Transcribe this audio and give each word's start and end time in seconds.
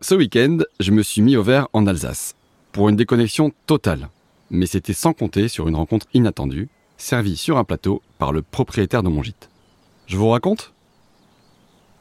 Ce 0.00 0.14
week-end, 0.14 0.58
je 0.78 0.92
me 0.92 1.02
suis 1.02 1.22
mis 1.22 1.36
au 1.36 1.42
vert 1.42 1.66
en 1.72 1.84
Alsace, 1.88 2.36
pour 2.70 2.88
une 2.88 2.94
déconnexion 2.94 3.50
totale. 3.66 4.10
Mais 4.48 4.66
c'était 4.66 4.92
sans 4.92 5.12
compter 5.12 5.48
sur 5.48 5.66
une 5.66 5.74
rencontre 5.74 6.06
inattendue, 6.14 6.68
servie 6.96 7.36
sur 7.36 7.58
un 7.58 7.64
plateau 7.64 8.00
par 8.16 8.32
le 8.32 8.42
propriétaire 8.42 9.02
de 9.02 9.08
mon 9.08 9.24
gîte. 9.24 9.50
Je 10.06 10.16
vous 10.16 10.28
raconte? 10.28 10.72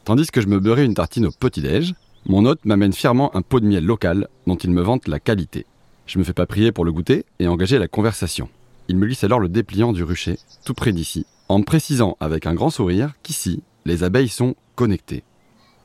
Tandis 0.06 0.28
que 0.28 0.42
je 0.42 0.48
me 0.48 0.60
beurrais 0.60 0.86
une 0.86 0.94
tartine 0.94 1.26
au 1.26 1.32
petit-déj, 1.32 1.96
mon 2.28 2.46
hôte 2.46 2.64
m'amène 2.66 2.94
fièrement 2.94 3.36
un 3.36 3.42
pot 3.42 3.60
de 3.60 3.66
miel 3.66 3.84
local 3.84 4.28
dont 4.46 4.56
il 4.56 4.70
me 4.70 4.84
vante 4.84 5.08
la 5.08 5.20
qualité. 5.20 5.66
Je 6.06 6.20
me 6.20 6.24
fais 6.24 6.34
pas 6.34 6.46
prier 6.46 6.72
pour 6.72 6.86
le 6.86 6.92
goûter 6.92 7.26
et 7.40 7.48
engager 7.48 7.80
la 7.80 7.88
conversation. 7.88 8.48
Il 8.90 8.98
me 8.98 9.08
glisse 9.08 9.24
alors 9.24 9.40
le 9.40 9.50
dépliant 9.50 9.92
du 9.92 10.04
rucher, 10.04 10.38
tout 10.66 10.76
près 10.76 10.94
d'ici, 10.94 11.26
en 11.50 11.58
me 11.60 11.64
précisant 11.64 12.16
avec 12.20 12.46
un 12.46 12.54
grand 12.54 12.70
sourire 12.70 13.14
qu'ici, 13.24 13.64
les 13.86 14.04
abeilles 14.04 14.30
sont 14.30 14.56
connectées. 14.76 15.24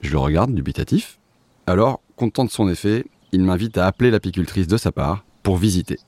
Je 0.03 0.13
le 0.13 0.19
regarde 0.19 0.55
dubitatif. 0.55 1.19
Alors, 1.67 2.01
content 2.17 2.45
de 2.45 2.51
son 2.51 2.69
effet, 2.69 3.05
il 3.31 3.45
m'invite 3.45 3.79
à 3.79 3.87
appeler 3.87 4.11
l'apicultrice 4.11 4.67
de 4.67 4.77
sa 4.77 4.91
part 4.91 5.25
pour 5.43 5.57
visiter. 5.57 5.99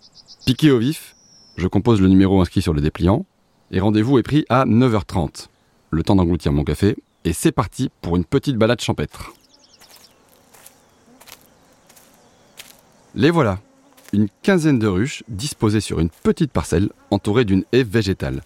Piqué 0.46 0.70
au 0.72 0.78
vif, 0.78 1.14
je 1.56 1.68
compose 1.68 2.00
le 2.00 2.08
numéro 2.08 2.40
inscrit 2.40 2.60
sur 2.60 2.74
le 2.74 2.80
dépliant 2.80 3.24
et 3.70 3.78
rendez-vous 3.78 4.18
est 4.18 4.24
pris 4.24 4.44
à 4.48 4.64
9h30. 4.64 5.46
Le 5.90 6.02
temps 6.02 6.16
d'engloutir 6.16 6.52
mon 6.52 6.64
café 6.64 6.96
et 7.24 7.32
c'est 7.32 7.52
parti 7.52 7.90
pour 8.02 8.16
une 8.16 8.24
petite 8.24 8.56
balade 8.56 8.80
champêtre. 8.80 9.32
Les 13.14 13.30
voilà, 13.30 13.60
une 14.12 14.28
quinzaine 14.42 14.80
de 14.80 14.88
ruches 14.88 15.22
disposées 15.28 15.80
sur 15.80 16.00
une 16.00 16.10
petite 16.10 16.50
parcelle 16.50 16.90
entourée 17.12 17.44
d'une 17.44 17.64
haie 17.72 17.84
végétale. 17.84 18.42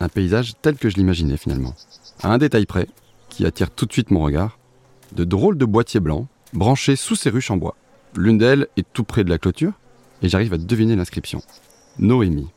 Un 0.00 0.08
paysage 0.08 0.54
tel 0.60 0.76
que 0.76 0.90
je 0.90 0.96
l'imaginais 0.96 1.36
finalement. 1.36 1.74
À 2.22 2.32
un 2.32 2.38
détail 2.38 2.66
près, 2.66 2.88
qui 3.28 3.46
attire 3.46 3.70
tout 3.70 3.86
de 3.86 3.92
suite 3.92 4.10
mon 4.10 4.20
regard, 4.20 4.58
de 5.12 5.22
drôles 5.22 5.56
de 5.56 5.64
boîtiers 5.64 6.00
blancs 6.00 6.26
branchés 6.52 6.96
sous 6.96 7.16
ces 7.16 7.30
ruches 7.30 7.50
en 7.50 7.56
bois. 7.56 7.76
L'une 8.16 8.38
d'elles 8.38 8.68
est 8.76 8.86
tout 8.92 9.04
près 9.04 9.24
de 9.24 9.30
la 9.30 9.38
clôture, 9.38 9.72
et 10.22 10.28
j'arrive 10.28 10.54
à 10.54 10.58
deviner 10.58 10.96
l'inscription. 10.96 11.42
Noémie. 11.98 12.48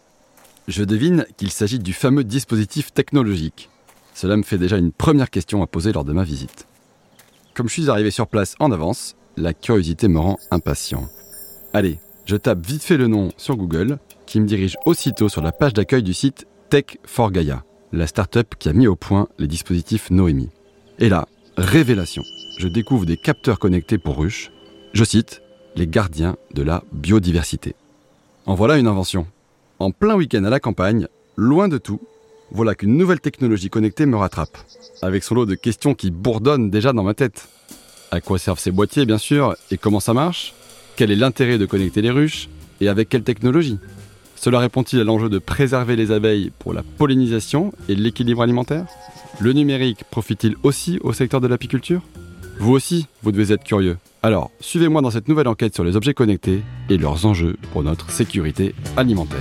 Je 0.67 0.83
devine 0.83 1.25
qu'il 1.37 1.51
s'agit 1.51 1.79
du 1.79 1.93
fameux 1.93 2.23
dispositif 2.23 2.93
technologique. 2.93 3.69
Cela 4.13 4.37
me 4.37 4.43
fait 4.43 4.57
déjà 4.57 4.77
une 4.77 4.91
première 4.91 5.29
question 5.29 5.61
à 5.61 5.67
poser 5.67 5.91
lors 5.91 6.05
de 6.05 6.13
ma 6.13 6.23
visite. 6.23 6.67
Comme 7.53 7.67
je 7.67 7.73
suis 7.73 7.89
arrivé 7.89 8.11
sur 8.11 8.27
place 8.27 8.55
en 8.59 8.71
avance, 8.71 9.15
la 9.37 9.53
curiosité 9.53 10.07
me 10.07 10.19
rend 10.19 10.37
impatient. 10.51 11.09
Allez, 11.73 11.99
je 12.25 12.35
tape 12.35 12.65
vite 12.65 12.83
fait 12.83 12.97
le 12.97 13.07
nom 13.07 13.31
sur 13.37 13.55
Google, 13.55 13.97
qui 14.25 14.39
me 14.39 14.45
dirige 14.45 14.77
aussitôt 14.85 15.29
sur 15.29 15.41
la 15.41 15.51
page 15.51 15.73
d'accueil 15.73 16.03
du 16.03 16.13
site 16.13 16.45
Tech 16.69 16.97
for 17.05 17.31
Gaia, 17.31 17.63
la 17.91 18.07
start-up 18.07 18.55
qui 18.57 18.69
a 18.69 18.73
mis 18.73 18.87
au 18.87 18.95
point 18.95 19.27
les 19.39 19.47
dispositifs 19.47 20.11
Noémie. 20.11 20.49
Et 20.99 21.09
là, 21.09 21.27
révélation, 21.57 22.23
je 22.57 22.67
découvre 22.67 23.05
des 23.05 23.17
capteurs 23.17 23.59
connectés 23.59 23.97
pour 23.97 24.17
ruches, 24.17 24.51
je 24.93 25.03
cite, 25.03 25.41
les 25.75 25.87
gardiens 25.87 26.35
de 26.53 26.63
la 26.63 26.83
biodiversité. 26.91 27.75
En 28.45 28.55
voilà 28.55 28.77
une 28.77 28.87
invention. 28.87 29.25
En 29.79 29.91
plein 29.91 30.15
week-end 30.15 30.43
à 30.43 30.49
la 30.49 30.59
campagne, 30.59 31.07
loin 31.37 31.67
de 31.67 31.77
tout, 31.77 32.01
voilà 32.51 32.75
qu'une 32.75 32.97
nouvelle 32.97 33.21
technologie 33.21 33.69
connectée 33.69 34.05
me 34.05 34.17
rattrape, 34.17 34.57
avec 35.01 35.23
son 35.23 35.35
lot 35.35 35.45
de 35.45 35.55
questions 35.55 35.93
qui 35.93 36.11
bourdonnent 36.11 36.69
déjà 36.69 36.93
dans 36.93 37.03
ma 37.03 37.13
tête. 37.13 37.47
À 38.11 38.19
quoi 38.19 38.37
servent 38.37 38.59
ces 38.59 38.71
boîtiers, 38.71 39.05
bien 39.05 39.17
sûr, 39.17 39.55
et 39.71 39.77
comment 39.77 40.01
ça 40.01 40.13
marche? 40.13 40.53
Quel 40.97 41.11
est 41.11 41.15
l'intérêt 41.15 41.57
de 41.57 41.65
connecter 41.65 42.01
les 42.01 42.11
ruches 42.11 42.49
Et 42.81 42.89
avec 42.89 43.07
quelle 43.07 43.23
technologie? 43.23 43.79
Cela 44.35 44.59
répond-il 44.59 44.99
à 44.99 45.03
l'enjeu 45.03 45.29
de 45.29 45.39
préserver 45.39 45.95
les 45.95 46.11
abeilles 46.11 46.51
pour 46.59 46.73
la 46.73 46.83
pollinisation 46.83 47.71
et 47.87 47.95
l'équilibre 47.95 48.41
alimentaire? 48.41 48.85
Le 49.39 49.53
numérique 49.53 50.03
profite-t-il 50.11 50.55
aussi 50.63 50.99
au 51.01 51.13
secteur 51.13 51.39
de 51.39 51.47
l'apiculture? 51.47 52.01
Vous 52.61 52.73
aussi, 52.73 53.07
vous 53.23 53.31
devez 53.31 53.55
être 53.55 53.63
curieux. 53.63 53.97
Alors, 54.21 54.51
suivez-moi 54.59 55.01
dans 55.01 55.09
cette 55.09 55.27
nouvelle 55.27 55.47
enquête 55.47 55.73
sur 55.73 55.83
les 55.83 55.95
objets 55.95 56.13
connectés 56.13 56.61
et 56.91 56.97
leurs 56.99 57.25
enjeux 57.25 57.57
pour 57.71 57.81
notre 57.81 58.11
sécurité 58.11 58.75
alimentaire. 58.95 59.39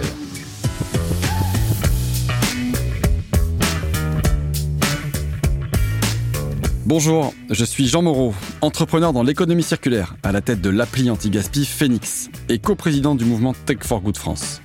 Bonjour, 6.86 7.34
je 7.50 7.62
suis 7.62 7.88
Jean 7.88 8.00
Moreau, 8.00 8.32
entrepreneur 8.62 9.12
dans 9.12 9.22
l'économie 9.22 9.62
circulaire, 9.62 10.16
à 10.22 10.32
la 10.32 10.40
tête 10.40 10.62
de 10.62 10.70
l'appli 10.70 11.10
anti-gaspi 11.10 11.66
Phoenix 11.66 12.30
et 12.48 12.58
coprésident 12.58 13.14
du 13.16 13.26
mouvement 13.26 13.52
Tech 13.66 13.80
for 13.82 14.00
Good 14.00 14.16
France. 14.16 14.62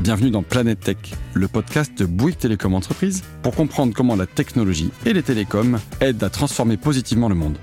Bienvenue 0.00 0.30
dans 0.30 0.42
Planète 0.42 0.80
Tech, 0.80 0.96
le 1.34 1.46
podcast 1.46 1.92
de 1.98 2.06
Bouygues 2.06 2.38
Télécom 2.38 2.72
Entreprise 2.72 3.22
pour 3.42 3.54
comprendre 3.54 3.92
comment 3.94 4.16
la 4.16 4.26
technologie 4.26 4.92
et 5.04 5.12
les 5.12 5.22
télécoms 5.22 5.78
aident 6.00 6.24
à 6.24 6.30
transformer 6.30 6.78
positivement 6.78 7.28
le 7.28 7.34
monde. 7.34 7.58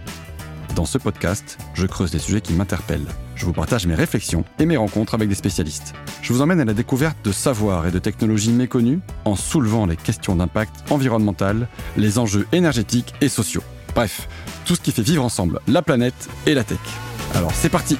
Dans 0.75 0.83
ce 0.83 0.97
podcast, 0.97 1.57
je 1.73 1.85
creuse 1.85 2.11
les 2.11 2.19
sujets 2.19 2.41
qui 2.41 2.51
m'interpellent. 2.51 3.07
Je 3.35 3.45
vous 3.45 3.53
partage 3.53 3.87
mes 3.87 3.95
réflexions 3.95 4.43
et 4.59 4.65
mes 4.65 4.75
rencontres 4.75 5.13
avec 5.13 5.29
des 5.29 5.35
spécialistes. 5.35 5.93
Je 6.21 6.33
vous 6.33 6.41
emmène 6.41 6.59
à 6.59 6.65
la 6.65 6.73
découverte 6.73 7.17
de 7.23 7.31
savoirs 7.31 7.87
et 7.87 7.91
de 7.91 7.99
technologies 7.99 8.51
méconnues 8.51 8.99
en 9.23 9.37
soulevant 9.37 9.85
les 9.85 9.95
questions 9.95 10.35
d'impact 10.35 10.91
environnemental, 10.91 11.69
les 11.95 12.19
enjeux 12.19 12.45
énergétiques 12.51 13.13
et 13.21 13.29
sociaux. 13.29 13.63
Bref, 13.95 14.27
tout 14.65 14.75
ce 14.75 14.81
qui 14.81 14.91
fait 14.91 15.01
vivre 15.01 15.23
ensemble 15.23 15.61
la 15.65 15.81
planète 15.81 16.27
et 16.45 16.53
la 16.53 16.65
tech. 16.65 16.79
Alors 17.33 17.53
c'est 17.53 17.69
parti 17.69 17.97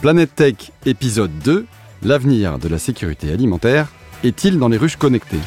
Planète 0.00 0.34
Tech, 0.34 0.72
épisode 0.86 1.38
2, 1.44 1.66
l'avenir 2.02 2.58
de 2.58 2.68
la 2.68 2.78
sécurité 2.78 3.30
alimentaire 3.30 3.88
est-il 4.24 4.58
dans 4.58 4.68
les 4.68 4.78
ruches 4.78 4.96
connectées? 4.96 5.40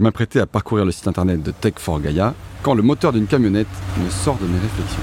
Je 0.00 0.02
m'apprêtais 0.02 0.40
à 0.40 0.46
parcourir 0.46 0.86
le 0.86 0.92
site 0.92 1.08
internet 1.08 1.42
de 1.42 1.50
Tech 1.50 1.74
for 1.76 2.00
Gaia 2.00 2.34
quand 2.62 2.72
le 2.72 2.80
moteur 2.80 3.12
d'une 3.12 3.26
camionnette 3.26 3.68
me 4.02 4.08
sort 4.08 4.38
de 4.38 4.46
mes 4.46 4.58
réflexions. 4.58 5.02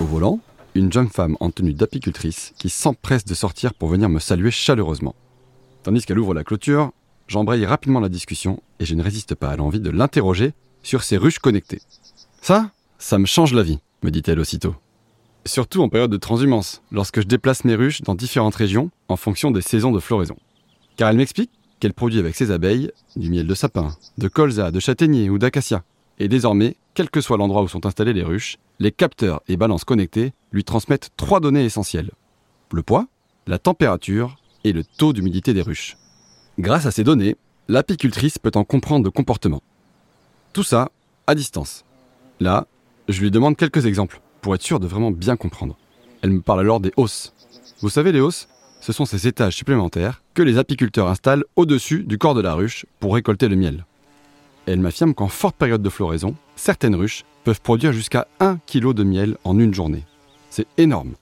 Au 0.00 0.04
volant, 0.04 0.40
une 0.74 0.90
jeune 0.90 1.10
femme 1.10 1.36
en 1.38 1.50
tenue 1.50 1.74
d'apicultrice 1.74 2.54
qui 2.56 2.70
s'empresse 2.70 3.26
de 3.26 3.34
sortir 3.34 3.74
pour 3.74 3.90
venir 3.90 4.08
me 4.08 4.18
saluer 4.18 4.50
chaleureusement. 4.50 5.14
Tandis 5.82 6.06
qu'elle 6.06 6.18
ouvre 6.18 6.32
la 6.32 6.44
clôture, 6.44 6.92
j'embraye 7.28 7.66
rapidement 7.66 8.00
la 8.00 8.08
discussion 8.08 8.62
et 8.78 8.86
je 8.86 8.94
ne 8.94 9.02
résiste 9.02 9.34
pas 9.34 9.50
à 9.50 9.56
l'envie 9.56 9.80
de 9.80 9.90
l'interroger 9.90 10.54
sur 10.82 11.02
ces 11.02 11.18
ruches 11.18 11.38
connectées. 11.38 11.82
Ça, 12.40 12.70
ça 12.96 13.18
me 13.18 13.26
change 13.26 13.52
la 13.52 13.62
vie, 13.62 13.80
me 14.02 14.10
dit-elle 14.10 14.40
aussitôt. 14.40 14.76
Surtout 15.44 15.82
en 15.82 15.90
période 15.90 16.10
de 16.10 16.16
transhumance, 16.16 16.80
lorsque 16.90 17.20
je 17.20 17.26
déplace 17.26 17.66
mes 17.66 17.74
ruches 17.74 18.00
dans 18.00 18.14
différentes 18.14 18.56
régions 18.56 18.90
en 19.08 19.16
fonction 19.16 19.50
des 19.50 19.60
saisons 19.60 19.92
de 19.92 20.00
floraison. 20.00 20.36
Car 20.96 21.10
elle 21.10 21.18
m'explique 21.18 21.50
qu'elle 21.80 21.94
produit 21.94 22.18
avec 22.18 22.36
ses 22.36 22.50
abeilles 22.50 22.92
du 23.16 23.30
miel 23.30 23.46
de 23.46 23.54
sapin, 23.54 23.96
de 24.18 24.28
colza, 24.28 24.70
de 24.70 24.78
châtaignier 24.78 25.30
ou 25.30 25.38
d'acacia. 25.38 25.82
Et 26.18 26.28
désormais, 26.28 26.76
quel 26.94 27.10
que 27.10 27.20
soit 27.20 27.38
l'endroit 27.38 27.62
où 27.62 27.68
sont 27.68 27.86
installées 27.86 28.12
les 28.12 28.22
ruches, 28.22 28.58
les 28.78 28.92
capteurs 28.92 29.42
et 29.48 29.56
balances 29.56 29.84
connectées 29.84 30.32
lui 30.52 30.64
transmettent 30.64 31.10
trois 31.16 31.40
données 31.40 31.64
essentielles. 31.64 32.10
Le 32.72 32.82
poids, 32.82 33.06
la 33.46 33.58
température 33.58 34.36
et 34.64 34.72
le 34.72 34.84
taux 34.84 35.12
d'humidité 35.12 35.54
des 35.54 35.62
ruches. 35.62 35.96
Grâce 36.58 36.86
à 36.86 36.90
ces 36.90 37.04
données, 37.04 37.36
l'apicultrice 37.68 38.38
peut 38.38 38.52
en 38.54 38.64
comprendre 38.64 39.04
le 39.04 39.10
comportement. 39.10 39.62
Tout 40.52 40.62
ça 40.62 40.90
à 41.26 41.34
distance. 41.34 41.84
Là, 42.38 42.66
je 43.08 43.20
lui 43.22 43.30
demande 43.30 43.56
quelques 43.56 43.86
exemples 43.86 44.20
pour 44.42 44.54
être 44.54 44.62
sûr 44.62 44.80
de 44.80 44.86
vraiment 44.86 45.10
bien 45.10 45.36
comprendre. 45.36 45.76
Elle 46.22 46.30
me 46.30 46.40
parle 46.42 46.60
alors 46.60 46.80
des 46.80 46.92
hausses. 46.96 47.32
Vous 47.80 47.88
savez, 47.88 48.12
les 48.12 48.20
hausses, 48.20 48.48
ce 48.80 48.92
sont 48.92 49.04
ces 49.04 49.26
étages 49.26 49.56
supplémentaires 49.56 50.22
que 50.34 50.42
les 50.42 50.58
apiculteurs 50.58 51.08
installent 51.08 51.44
au-dessus 51.56 52.02
du 52.04 52.18
corps 52.18 52.34
de 52.34 52.40
la 52.40 52.54
ruche 52.54 52.86
pour 52.98 53.14
récolter 53.14 53.48
le 53.48 53.56
miel. 53.56 53.84
Elle 54.66 54.80
m'affirme 54.80 55.14
qu'en 55.14 55.28
forte 55.28 55.56
période 55.56 55.82
de 55.82 55.88
floraison, 55.88 56.34
certaines 56.56 56.94
ruches 56.94 57.24
peuvent 57.44 57.60
produire 57.60 57.92
jusqu'à 57.92 58.26
1 58.40 58.58
kg 58.66 58.92
de 58.92 59.04
miel 59.04 59.36
en 59.44 59.58
une 59.58 59.74
journée. 59.74 60.04
C'est 60.50 60.66
énorme. 60.78 61.14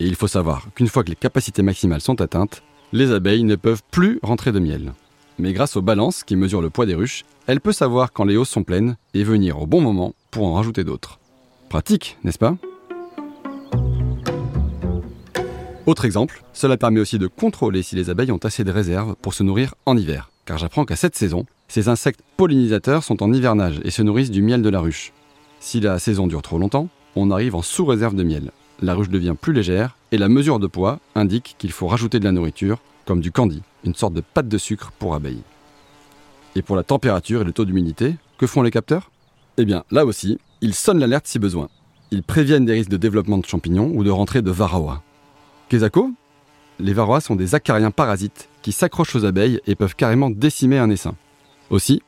Et 0.00 0.06
il 0.06 0.16
faut 0.16 0.28
savoir 0.28 0.66
qu'une 0.74 0.88
fois 0.88 1.04
que 1.04 1.10
les 1.10 1.16
capacités 1.16 1.62
maximales 1.62 2.00
sont 2.00 2.20
atteintes, 2.20 2.62
les 2.92 3.12
abeilles 3.12 3.44
ne 3.44 3.56
peuvent 3.56 3.82
plus 3.90 4.18
rentrer 4.22 4.52
de 4.52 4.58
miel. 4.58 4.92
Mais 5.38 5.52
grâce 5.52 5.76
aux 5.76 5.82
balances 5.82 6.24
qui 6.24 6.36
mesurent 6.36 6.62
le 6.62 6.70
poids 6.70 6.86
des 6.86 6.94
ruches, 6.94 7.24
elle 7.46 7.60
peut 7.60 7.72
savoir 7.72 8.12
quand 8.12 8.24
les 8.24 8.36
hausses 8.36 8.50
sont 8.50 8.62
pleines 8.62 8.96
et 9.14 9.24
venir 9.24 9.60
au 9.60 9.66
bon 9.66 9.80
moment 9.80 10.14
pour 10.30 10.46
en 10.46 10.54
rajouter 10.54 10.84
d'autres. 10.84 11.18
Pratique, 11.68 12.18
n'est-ce 12.22 12.38
pas? 12.38 12.56
Autre 15.86 16.06
exemple, 16.06 16.42
cela 16.54 16.78
permet 16.78 17.00
aussi 17.00 17.18
de 17.18 17.26
contrôler 17.26 17.82
si 17.82 17.94
les 17.94 18.08
abeilles 18.08 18.32
ont 18.32 18.38
assez 18.38 18.64
de 18.64 18.70
réserves 18.70 19.16
pour 19.20 19.34
se 19.34 19.42
nourrir 19.42 19.74
en 19.84 19.98
hiver, 19.98 20.30
car 20.46 20.56
j'apprends 20.56 20.86
qu'à 20.86 20.96
cette 20.96 21.14
saison, 21.14 21.44
ces 21.68 21.90
insectes 21.90 22.22
pollinisateurs 22.38 23.04
sont 23.04 23.22
en 23.22 23.30
hivernage 23.34 23.80
et 23.84 23.90
se 23.90 24.00
nourrissent 24.00 24.30
du 24.30 24.40
miel 24.40 24.62
de 24.62 24.70
la 24.70 24.80
ruche. 24.80 25.12
Si 25.60 25.80
la 25.80 25.98
saison 25.98 26.26
dure 26.26 26.40
trop 26.40 26.56
longtemps, 26.56 26.88
on 27.16 27.30
arrive 27.30 27.54
en 27.54 27.60
sous-réserve 27.60 28.14
de 28.14 28.22
miel. 28.22 28.50
La 28.80 28.94
ruche 28.94 29.10
devient 29.10 29.34
plus 29.38 29.52
légère 29.52 29.98
et 30.10 30.16
la 30.16 30.30
mesure 30.30 30.58
de 30.58 30.66
poids 30.66 31.00
indique 31.14 31.54
qu'il 31.58 31.70
faut 31.70 31.86
rajouter 31.86 32.18
de 32.18 32.24
la 32.24 32.32
nourriture, 32.32 32.78
comme 33.04 33.20
du 33.20 33.30
candy, 33.30 33.60
une 33.84 33.94
sorte 33.94 34.14
de 34.14 34.22
pâte 34.22 34.48
de 34.48 34.58
sucre 34.58 34.90
pour 34.98 35.14
abeilles. 35.14 35.42
Et 36.56 36.62
pour 36.62 36.76
la 36.76 36.82
température 36.82 37.42
et 37.42 37.44
le 37.44 37.52
taux 37.52 37.66
d'humidité, 37.66 38.16
que 38.38 38.46
font 38.46 38.62
les 38.62 38.70
capteurs? 38.70 39.10
Eh 39.58 39.66
bien, 39.66 39.84
là 39.90 40.06
aussi, 40.06 40.38
ils 40.62 40.74
sonnent 40.74 40.98
l'alerte 40.98 41.26
si 41.26 41.38
besoin. 41.38 41.68
Ils 42.10 42.22
préviennent 42.22 42.64
des 42.64 42.72
risques 42.72 42.90
de 42.90 42.96
développement 42.96 43.38
de 43.38 43.44
champignons 43.44 43.92
ou 43.94 44.02
de 44.02 44.10
rentrée 44.10 44.40
de 44.40 44.50
varroa. 44.50 45.02
Quesaco 45.74 46.12
Les 46.78 46.92
varroas 46.92 47.20
sont 47.20 47.34
des 47.34 47.56
acariens 47.56 47.90
parasites 47.90 48.48
qui 48.62 48.70
s'accrochent 48.70 49.16
aux 49.16 49.24
abeilles 49.24 49.60
et 49.66 49.74
peuvent 49.74 49.96
carrément 49.96 50.30
décimer 50.30 50.78
un 50.78 50.88
essaim. 50.88 51.16
Aussi, 51.68 52.00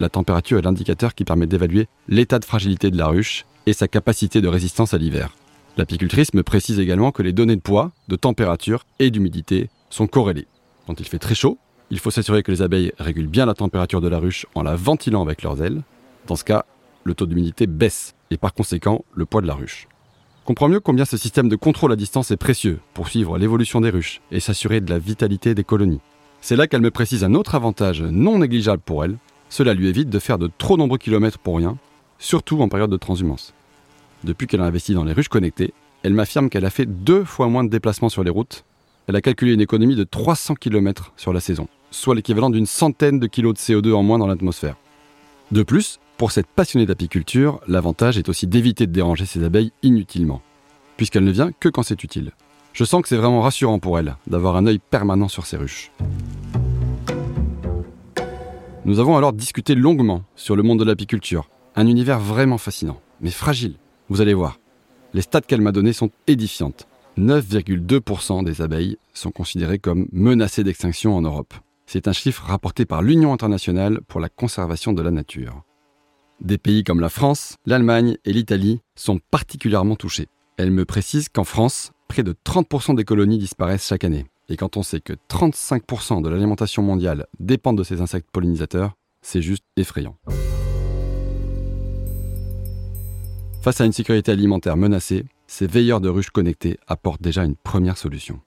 la 0.00 0.10
température 0.10 0.58
est 0.58 0.62
l'indicateur 0.62 1.14
qui 1.14 1.24
permet 1.24 1.46
d'évaluer 1.46 1.88
l'état 2.08 2.38
de 2.38 2.44
fragilité 2.44 2.90
de 2.90 2.98
la 2.98 3.06
ruche 3.06 3.46
et 3.64 3.72
sa 3.72 3.88
capacité 3.88 4.42
de 4.42 4.48
résistance 4.48 4.92
à 4.92 4.98
l'hiver. 4.98 5.34
L'apicultrice 5.78 6.34
me 6.34 6.42
précise 6.42 6.78
également 6.78 7.10
que 7.10 7.22
les 7.22 7.32
données 7.32 7.56
de 7.56 7.62
poids, 7.62 7.90
de 8.08 8.16
température 8.16 8.84
et 8.98 9.10
d'humidité 9.10 9.70
sont 9.88 10.08
corrélées. 10.08 10.46
Quand 10.86 11.00
il 11.00 11.06
fait 11.08 11.18
très 11.18 11.34
chaud, 11.34 11.56
il 11.88 12.00
faut 12.00 12.10
s'assurer 12.10 12.42
que 12.42 12.52
les 12.52 12.60
abeilles 12.60 12.92
régulent 12.98 13.28
bien 13.28 13.46
la 13.46 13.54
température 13.54 14.02
de 14.02 14.08
la 14.08 14.18
ruche 14.18 14.44
en 14.54 14.62
la 14.62 14.76
ventilant 14.76 15.22
avec 15.22 15.42
leurs 15.42 15.62
ailes. 15.62 15.80
Dans 16.26 16.36
ce 16.36 16.44
cas, 16.44 16.66
le 17.04 17.14
taux 17.14 17.24
d'humidité 17.24 17.66
baisse 17.66 18.14
et 18.30 18.36
par 18.36 18.52
conséquent 18.52 19.06
le 19.14 19.24
poids 19.24 19.40
de 19.40 19.46
la 19.46 19.54
ruche. 19.54 19.88
Comprends 20.46 20.68
mieux 20.68 20.78
combien 20.78 21.04
ce 21.04 21.16
système 21.16 21.48
de 21.48 21.56
contrôle 21.56 21.90
à 21.90 21.96
distance 21.96 22.30
est 22.30 22.36
précieux 22.36 22.78
pour 22.94 23.08
suivre 23.08 23.36
l'évolution 23.36 23.80
des 23.80 23.90
ruches 23.90 24.20
et 24.30 24.38
s'assurer 24.38 24.80
de 24.80 24.88
la 24.88 25.00
vitalité 25.00 25.56
des 25.56 25.64
colonies. 25.64 25.98
C'est 26.40 26.54
là 26.54 26.68
qu'elle 26.68 26.82
me 26.82 26.92
précise 26.92 27.24
un 27.24 27.34
autre 27.34 27.56
avantage 27.56 28.00
non 28.00 28.38
négligeable 28.38 28.80
pour 28.80 29.04
elle. 29.04 29.16
Cela 29.48 29.74
lui 29.74 29.88
évite 29.88 30.08
de 30.08 30.20
faire 30.20 30.38
de 30.38 30.48
trop 30.56 30.76
nombreux 30.76 30.98
kilomètres 30.98 31.40
pour 31.40 31.56
rien, 31.56 31.76
surtout 32.20 32.62
en 32.62 32.68
période 32.68 32.92
de 32.92 32.96
transhumance. 32.96 33.54
Depuis 34.22 34.46
qu'elle 34.46 34.60
a 34.60 34.66
investi 34.66 34.94
dans 34.94 35.02
les 35.02 35.14
ruches 35.14 35.26
connectées, 35.26 35.74
elle 36.04 36.14
m'affirme 36.14 36.48
qu'elle 36.48 36.64
a 36.64 36.70
fait 36.70 36.86
deux 36.86 37.24
fois 37.24 37.48
moins 37.48 37.64
de 37.64 37.68
déplacements 37.68 38.08
sur 38.08 38.22
les 38.22 38.30
routes. 38.30 38.64
Elle 39.08 39.16
a 39.16 39.20
calculé 39.20 39.52
une 39.52 39.60
économie 39.60 39.96
de 39.96 40.04
300 40.04 40.54
km 40.54 41.12
sur 41.16 41.32
la 41.32 41.40
saison, 41.40 41.66
soit 41.90 42.14
l'équivalent 42.14 42.50
d'une 42.50 42.66
centaine 42.66 43.18
de 43.18 43.26
kilos 43.26 43.54
de 43.54 43.58
CO2 43.58 43.92
en 43.94 44.04
moins 44.04 44.20
dans 44.20 44.28
l'atmosphère. 44.28 44.76
De 45.50 45.64
plus, 45.64 45.98
pour 46.16 46.32
cette 46.32 46.46
passionnée 46.46 46.86
d'apiculture, 46.86 47.60
l'avantage 47.68 48.16
est 48.16 48.30
aussi 48.30 48.46
d'éviter 48.46 48.86
de 48.86 48.92
déranger 48.92 49.26
ses 49.26 49.44
abeilles 49.44 49.72
inutilement, 49.82 50.40
puisqu'elle 50.96 51.24
ne 51.24 51.30
vient 51.30 51.52
que 51.52 51.68
quand 51.68 51.82
c'est 51.82 52.04
utile. 52.04 52.32
Je 52.72 52.84
sens 52.84 53.02
que 53.02 53.08
c'est 53.08 53.16
vraiment 53.16 53.42
rassurant 53.42 53.78
pour 53.78 53.98
elle 53.98 54.16
d'avoir 54.26 54.56
un 54.56 54.66
œil 54.66 54.78
permanent 54.78 55.28
sur 55.28 55.44
ses 55.44 55.58
ruches. 55.58 55.90
Nous 58.86 58.98
avons 58.98 59.16
alors 59.16 59.34
discuté 59.34 59.74
longuement 59.74 60.22
sur 60.36 60.56
le 60.56 60.62
monde 60.62 60.78
de 60.78 60.84
l'apiculture, 60.84 61.50
un 61.74 61.86
univers 61.86 62.20
vraiment 62.20 62.58
fascinant, 62.58 63.00
mais 63.20 63.30
fragile. 63.30 63.76
Vous 64.08 64.20
allez 64.22 64.34
voir. 64.34 64.58
Les 65.12 65.22
stats 65.22 65.42
qu'elle 65.42 65.60
m'a 65.60 65.72
donnés 65.72 65.92
sont 65.92 66.10
édifiantes. 66.26 66.86
9,2% 67.18 68.44
des 68.44 68.62
abeilles 68.62 68.96
sont 69.12 69.30
considérées 69.30 69.78
comme 69.78 70.06
menacées 70.12 70.64
d'extinction 70.64 71.14
en 71.14 71.22
Europe. 71.22 71.52
C'est 71.86 72.08
un 72.08 72.12
chiffre 72.12 72.44
rapporté 72.46 72.86
par 72.86 73.02
l'Union 73.02 73.32
internationale 73.32 74.00
pour 74.08 74.20
la 74.20 74.28
conservation 74.28 74.92
de 74.92 75.02
la 75.02 75.10
nature. 75.10 75.65
Des 76.42 76.58
pays 76.58 76.84
comme 76.84 77.00
la 77.00 77.08
France, 77.08 77.56
l'Allemagne 77.64 78.18
et 78.26 78.32
l'Italie 78.32 78.80
sont 78.94 79.18
particulièrement 79.30 79.96
touchés. 79.96 80.28
Elle 80.58 80.70
me 80.70 80.84
précise 80.84 81.30
qu'en 81.30 81.44
France, 81.44 81.92
près 82.08 82.22
de 82.22 82.34
30% 82.44 82.94
des 82.94 83.04
colonies 83.04 83.38
disparaissent 83.38 83.86
chaque 83.86 84.04
année. 84.04 84.26
Et 84.50 84.56
quand 84.56 84.76
on 84.76 84.82
sait 84.82 85.00
que 85.00 85.14
35% 85.30 86.22
de 86.22 86.28
l'alimentation 86.28 86.82
mondiale 86.82 87.26
dépendent 87.40 87.78
de 87.78 87.84
ces 87.84 88.02
insectes 88.02 88.30
pollinisateurs, 88.30 88.92
c'est 89.22 89.40
juste 89.40 89.64
effrayant. 89.76 90.16
Face 93.62 93.80
à 93.80 93.86
une 93.86 93.92
sécurité 93.92 94.30
alimentaire 94.30 94.76
menacée, 94.76 95.24
ces 95.46 95.66
veilleurs 95.66 96.02
de 96.02 96.10
ruches 96.10 96.30
connectés 96.30 96.78
apportent 96.86 97.22
déjà 97.22 97.44
une 97.44 97.56
première 97.56 97.96
solution. 97.96 98.40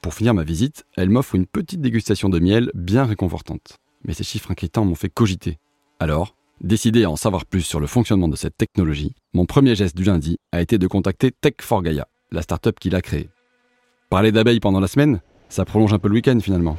Pour 0.00 0.14
finir 0.14 0.32
ma 0.32 0.44
visite, 0.44 0.86
elle 0.96 1.10
m'offre 1.10 1.34
une 1.34 1.46
petite 1.46 1.80
dégustation 1.80 2.28
de 2.28 2.38
miel 2.38 2.70
bien 2.74 3.04
réconfortante. 3.04 3.78
Mais 4.04 4.14
ces 4.14 4.24
chiffres 4.24 4.52
inquiétants 4.52 4.84
m'ont 4.84 4.94
fait 4.94 5.10
cogiter. 5.10 5.58
Alors, 5.98 6.36
décidé 6.60 7.04
à 7.04 7.10
en 7.10 7.16
savoir 7.16 7.46
plus 7.46 7.62
sur 7.62 7.80
le 7.80 7.86
fonctionnement 7.86 8.28
de 8.28 8.36
cette 8.36 8.56
technologie, 8.56 9.14
mon 9.32 9.46
premier 9.46 9.74
geste 9.74 9.96
du 9.96 10.04
lundi 10.04 10.38
a 10.52 10.60
été 10.60 10.78
de 10.78 10.86
contacter 10.86 11.30
Tech4Gaia, 11.42 12.04
la 12.32 12.42
start-up 12.42 12.78
qui 12.78 12.90
l'a 12.90 13.02
créée. 13.02 13.28
Parler 14.10 14.32
d'abeilles 14.32 14.60
pendant 14.60 14.80
la 14.80 14.88
semaine, 14.88 15.20
ça 15.48 15.64
prolonge 15.64 15.92
un 15.92 15.98
peu 15.98 16.08
le 16.08 16.14
week-end 16.14 16.38
finalement. 16.40 16.76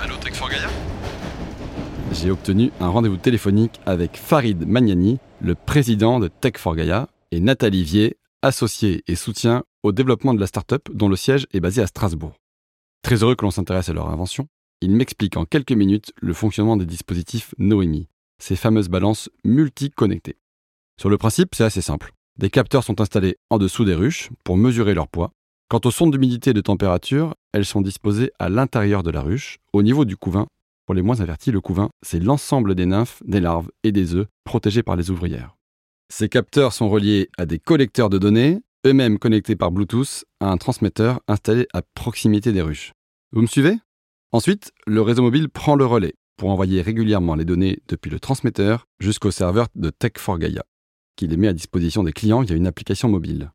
Allô 0.00 0.14
Tech4Gaia? 0.16 0.68
J'ai 2.12 2.30
obtenu 2.30 2.72
un 2.80 2.88
rendez-vous 2.88 3.16
téléphonique 3.16 3.80
avec 3.86 4.16
Farid 4.16 4.66
Magnani, 4.66 5.18
le 5.40 5.54
président 5.54 6.18
de 6.18 6.28
Tech4Gaia, 6.28 7.06
et 7.30 7.40
Nathalie 7.40 7.84
Vier, 7.84 8.16
associée 8.42 9.04
et 9.06 9.14
soutien 9.14 9.62
au 9.82 9.92
développement 9.92 10.34
de 10.34 10.40
la 10.40 10.46
start-up 10.46 10.88
dont 10.92 11.08
le 11.08 11.16
siège 11.16 11.46
est 11.52 11.60
basé 11.60 11.82
à 11.82 11.86
Strasbourg. 11.86 12.34
Très 13.02 13.22
heureux 13.22 13.36
que 13.36 13.44
l'on 13.44 13.50
s'intéresse 13.50 13.88
à 13.88 13.92
leur 13.92 14.10
invention, 14.10 14.48
ils 14.80 14.90
m'expliquent 14.90 15.36
en 15.36 15.44
quelques 15.44 15.72
minutes 15.72 16.12
le 16.20 16.32
fonctionnement 16.32 16.76
des 16.76 16.86
dispositifs 16.86 17.54
Noemi, 17.58 18.08
ces 18.40 18.56
fameuses 18.56 18.88
balances 18.88 19.30
multi-connectées. 19.44 20.36
Sur 21.00 21.08
le 21.08 21.18
principe, 21.18 21.54
c'est 21.54 21.64
assez 21.64 21.82
simple. 21.82 22.12
Des 22.38 22.50
capteurs 22.50 22.84
sont 22.84 23.00
installés 23.00 23.36
en 23.50 23.58
dessous 23.58 23.84
des 23.84 23.94
ruches 23.94 24.30
pour 24.44 24.56
mesurer 24.56 24.94
leur 24.94 25.08
poids. 25.08 25.30
Quant 25.68 25.80
aux 25.84 25.90
sondes 25.90 26.10
d'humidité 26.10 26.50
et 26.50 26.54
de 26.54 26.60
température, 26.60 27.34
elles 27.52 27.64
sont 27.64 27.80
disposées 27.80 28.32
à 28.38 28.48
l'intérieur 28.48 29.02
de 29.02 29.10
la 29.10 29.22
ruche, 29.22 29.58
au 29.72 29.82
niveau 29.82 30.04
du 30.04 30.16
couvain. 30.16 30.46
Pour 30.86 30.94
les 30.94 31.02
moins 31.02 31.20
avertis, 31.20 31.52
le 31.52 31.60
couvain, 31.60 31.90
c'est 32.02 32.18
l'ensemble 32.18 32.74
des 32.74 32.86
nymphes, 32.86 33.22
des 33.24 33.40
larves 33.40 33.70
et 33.84 33.92
des 33.92 34.14
œufs 34.14 34.26
protégés 34.44 34.82
par 34.82 34.96
les 34.96 35.10
ouvrières. 35.10 35.56
Ces 36.08 36.28
capteurs 36.28 36.72
sont 36.72 36.88
reliés 36.88 37.28
à 37.38 37.46
des 37.46 37.60
collecteurs 37.60 38.10
de 38.10 38.18
données, 38.18 38.60
eux-mêmes 38.84 39.18
connectés 39.18 39.54
par 39.54 39.70
Bluetooth 39.70 40.24
à 40.40 40.50
un 40.50 40.56
transmetteur 40.56 41.20
installé 41.28 41.68
à 41.72 41.82
proximité 41.82 42.52
des 42.52 42.62
ruches. 42.62 42.92
Vous 43.32 43.42
me 43.42 43.46
suivez? 43.46 43.76
Ensuite, 44.32 44.72
le 44.86 45.02
réseau 45.02 45.22
mobile 45.22 45.48
prend 45.48 45.76
le 45.76 45.86
relais 45.86 46.14
pour 46.40 46.48
envoyer 46.48 46.80
régulièrement 46.80 47.34
les 47.34 47.44
données 47.44 47.80
depuis 47.86 48.10
le 48.10 48.18
transmetteur 48.18 48.86
jusqu'au 48.98 49.30
serveur 49.30 49.66
de 49.74 49.90
Tech4Gaia, 49.90 50.62
qui 51.14 51.26
les 51.26 51.36
met 51.36 51.48
à 51.48 51.52
disposition 51.52 52.02
des 52.02 52.14
clients 52.14 52.40
via 52.40 52.56
une 52.56 52.66
application 52.66 53.10
mobile. 53.10 53.50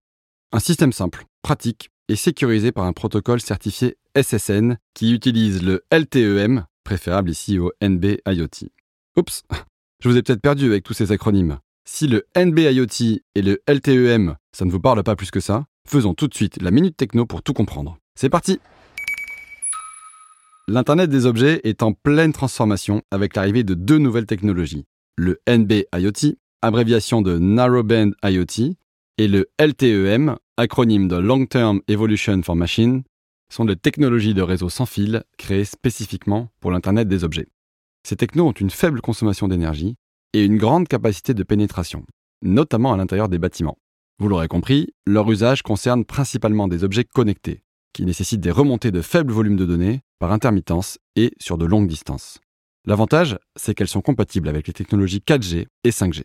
Un 0.51 0.59
système 0.59 0.93
simple, 0.93 1.25
pratique 1.41 1.89
et 2.09 2.15
sécurisé 2.15 2.71
par 2.71 2.85
un 2.85 2.93
protocole 2.93 3.41
certifié 3.41 3.97
SSN 4.15 4.77
qui 4.93 5.13
utilise 5.13 5.63
le 5.63 5.83
LTEM, 5.91 6.67
préférable 6.83 7.31
ici 7.31 7.57
au 7.57 7.71
NB 7.81 8.19
IoT. 8.27 8.69
Oups, 9.17 9.41
je 10.03 10.07
vous 10.07 10.15
ai 10.15 10.21
peut-être 10.21 10.41
perdu 10.41 10.67
avec 10.67 10.83
tous 10.83 10.93
ces 10.93 11.11
acronymes. 11.11 11.57
Si 11.85 12.07
le 12.07 12.27
NB-IoT 12.37 13.19
et 13.33 13.41
le 13.41 13.63
LTEM, 13.67 14.35
ça 14.55 14.63
ne 14.63 14.69
vous 14.69 14.79
parle 14.79 15.01
pas 15.01 15.15
plus 15.15 15.31
que 15.31 15.39
ça, 15.39 15.65
faisons 15.87 16.13
tout 16.13 16.27
de 16.27 16.35
suite 16.35 16.61
la 16.61 16.69
Minute 16.69 16.95
Techno 16.95 17.25
pour 17.25 17.41
tout 17.41 17.53
comprendre. 17.53 17.97
C'est 18.13 18.29
parti 18.29 18.59
L'Internet 20.67 21.11
des 21.11 21.27
objets 21.27 21.61
est 21.63 21.83
en 21.83 21.93
pleine 21.93 22.33
transformation 22.33 23.03
avec 23.11 23.35
l'arrivée 23.35 23.63
de 23.63 23.75
deux 23.75 23.99
nouvelles 23.99 24.25
technologies. 24.25 24.85
Le 25.15 25.39
NB-IoT, 25.47 26.37
abréviation 26.63 27.21
de 27.21 27.37
Narrowband 27.37 28.11
IoT, 28.23 28.73
et 29.19 29.27
le 29.27 29.47
LTEM, 29.59 30.37
acronyme 30.57 31.07
de 31.07 31.17
Long 31.17 31.45
Term 31.45 31.81
Evolution 31.87 32.41
for 32.41 32.55
Machine, 32.55 33.03
sont 33.53 33.65
des 33.65 33.75
technologies 33.75 34.33
de 34.33 34.41
réseau 34.41 34.69
sans 34.69 34.87
fil 34.87 35.23
créées 35.37 35.65
spécifiquement 35.65 36.49
pour 36.61 36.71
l'Internet 36.71 37.07
des 37.07 37.23
objets. 37.23 37.47
Ces 38.01 38.15
technos 38.15 38.47
ont 38.47 38.51
une 38.51 38.71
faible 38.71 39.01
consommation 39.01 39.47
d'énergie 39.47 39.95
et 40.33 40.43
une 40.43 40.57
grande 40.57 40.87
capacité 40.87 41.35
de 41.35 41.43
pénétration, 41.43 42.07
notamment 42.41 42.91
à 42.91 42.97
l'intérieur 42.97 43.29
des 43.29 43.37
bâtiments. 43.37 43.77
Vous 44.17 44.29
l'aurez 44.29 44.47
compris, 44.47 44.87
leur 45.05 45.29
usage 45.29 45.61
concerne 45.61 46.05
principalement 46.05 46.67
des 46.67 46.83
objets 46.83 47.03
connectés, 47.03 47.61
qui 47.95 48.05
nécessitent 48.05 48.41
des 48.41 48.51
remontées 48.51 48.91
de 48.91 49.01
faibles 49.01 49.31
volumes 49.31 49.55
de 49.55 49.65
données 49.65 50.01
par 50.19 50.33
intermittence 50.33 50.99
et 51.15 51.31
sur 51.39 51.57
de 51.57 51.65
longues 51.65 51.87
distances. 51.87 52.39
L'avantage, 52.85 53.39
c'est 53.55 53.73
qu'elles 53.73 53.87
sont 53.87 54.01
compatibles 54.01 54.49
avec 54.49 54.67
les 54.67 54.73
technologies 54.73 55.23
4G 55.25 55.67
et 55.85 55.89
5G. 55.91 56.23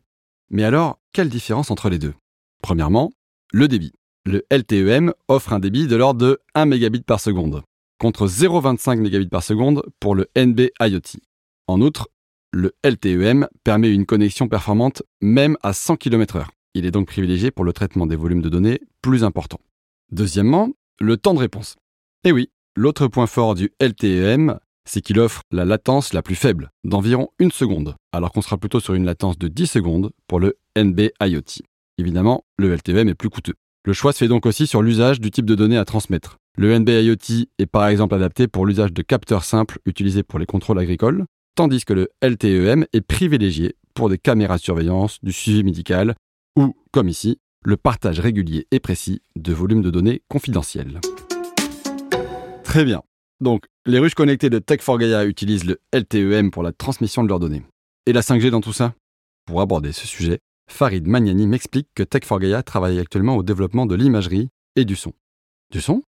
Mais 0.51 0.65
alors, 0.65 0.99
quelle 1.13 1.29
différence 1.29 1.71
entre 1.71 1.89
les 1.89 2.01
deux? 2.01 2.13
Premièrement, 2.61 3.13
le 3.53 3.69
débit. 3.69 3.93
Le 4.27 4.45
LTEM 4.51 5.15
offre 5.29 5.53
un 5.53 5.61
débit 5.61 5.87
de 5.87 5.95
l'ordre 5.95 6.21
de 6.21 6.41
1 6.57 6.67
mégabit 6.67 7.03
par 7.03 7.21
seconde, 7.21 7.63
contre 8.01 8.27
0,25 8.27 8.99
mégabits 8.99 9.29
par 9.29 9.45
seconde 9.45 9.85
pour 10.01 10.17
le 10.17 10.27
NB 10.37 10.71
IoT. 10.81 11.21
En 11.69 11.81
outre, 11.81 12.09
le 12.53 12.75
LTEM 12.85 13.47
permet 13.63 13.95
une 13.95 14.07
connexion 14.07 14.49
performante 14.49 15.05
même 15.21 15.57
à 15.63 15.73
100 15.73 15.97
km/h. 15.97 16.47
Il 16.75 16.85
est 16.85 16.91
donc 16.91 17.07
privilégié 17.07 17.53
pour 17.53 17.65
le 17.65 17.73
traitement 17.73 18.09
des 18.09 18.17
volumes 18.17 18.43
de 18.43 18.49
données 18.49 18.81
plus 19.03 19.23
importants. 19.23 19.61
Deuxièmement, 20.11 20.71
le 21.01 21.17
temps 21.17 21.35
de 21.35 21.39
réponse. 21.39 21.77
Et 22.25 22.33
oui, 22.33 22.51
l'autre 22.77 23.07
point 23.07 23.27
fort 23.27 23.55
du 23.55 23.73
LTEM, 23.81 24.59
c'est 24.85 25.01
qu'il 25.01 25.19
offre 25.19 25.43
la 25.51 25.65
latence 25.65 26.13
la 26.13 26.23
plus 26.23 26.35
faible, 26.35 26.71
d'environ 26.85 27.29
une 27.39 27.51
seconde, 27.51 27.95
alors 28.13 28.33
qu'on 28.33 28.43
sera 28.43 28.59
plutôt 28.59 28.81
sur 28.81 28.95
une 28.95 29.07
latence 29.07 29.39
de 29.39 29.49
10 29.49 29.67
secondes 29.67 30.11
pour 30.27 30.41
le 30.41 30.59
NB 30.77 31.11
IoT. 31.23 31.63
Évidemment, 31.99 32.45
le 32.59 32.75
LTEM 32.75 33.09
est 33.09 33.15
plus 33.15 33.31
coûteux. 33.31 33.55
Le 33.85 33.95
choix 33.95 34.13
se 34.13 34.19
fait 34.19 34.29
donc 34.29 34.45
aussi 34.45 34.67
sur 34.67 34.83
l'usage 34.83 35.21
du 35.21 35.31
type 35.31 35.47
de 35.47 35.55
données 35.55 35.79
à 35.79 35.87
transmettre. 35.87 36.37
Le 36.59 36.79
NB 36.79 36.89
IoT 36.89 37.47
est 37.59 37.67
par 37.67 37.87
exemple 37.87 38.15
adapté 38.15 38.47
pour 38.47 38.67
l'usage 38.67 38.93
de 38.93 39.03
capteurs 39.03 39.45
simples 39.45 39.79
utilisés 39.87 40.23
pour 40.23 40.39
les 40.39 40.47
contrôles 40.47 40.79
agricoles, 40.79 41.25
tandis 41.55 41.85
que 41.85 41.95
le 41.95 42.09
LTEM 42.23 42.85
est 42.93 43.01
privilégié 43.01 43.77
pour 43.95 44.11
des 44.11 44.19
caméras 44.19 44.57
de 44.57 44.63
surveillance, 44.63 45.19
du 45.23 45.33
suivi 45.33 45.65
médical 45.65 46.15
ou, 46.57 46.75
comme 46.93 47.09
ici, 47.09 47.39
le 47.65 47.77
partage 47.77 48.21
régulier 48.21 48.67
et 48.71 48.81
précis 48.81 49.21
de 49.37 49.53
volumes 49.53 49.83
de 49.83 49.91
données 49.91 50.23
confidentiels. 50.29 51.01
Très 52.65 52.85
bien. 52.85 53.03
Donc, 53.41 53.67
les 53.85 53.99
ruches 53.99 54.15
connectées 54.15 54.51
de 54.51 54.59
Tech4Gaia 54.59 55.27
utilisent 55.27 55.65
le 55.65 55.79
LTEM 55.93 56.51
pour 56.51 56.63
la 56.63 56.73
transmission 56.73 57.23
de 57.23 57.29
leurs 57.29 57.41
données. 57.41 57.63
Et 58.07 58.13
la 58.13 58.23
5G 58.23 58.51
dans 58.51 58.61
tout 58.61 58.73
ça? 58.73 58.95
Pour 59.45 59.61
aborder 59.61 59.93
ce 59.93 60.07
sujet, 60.07 60.41
Farid 60.71 61.07
Magnani 61.07 61.47
m'explique 61.47 61.89
que 61.95 62.03
Tech4Gaia 62.03 62.63
travaille 62.63 62.99
actuellement 62.99 63.37
au 63.37 63.43
développement 63.43 63.87
de 63.87 63.95
l'imagerie 63.95 64.49
et 64.77 64.85
du 64.85 64.97
son. 64.97 65.13
Du 65.71 65.81
son? 65.81 66.03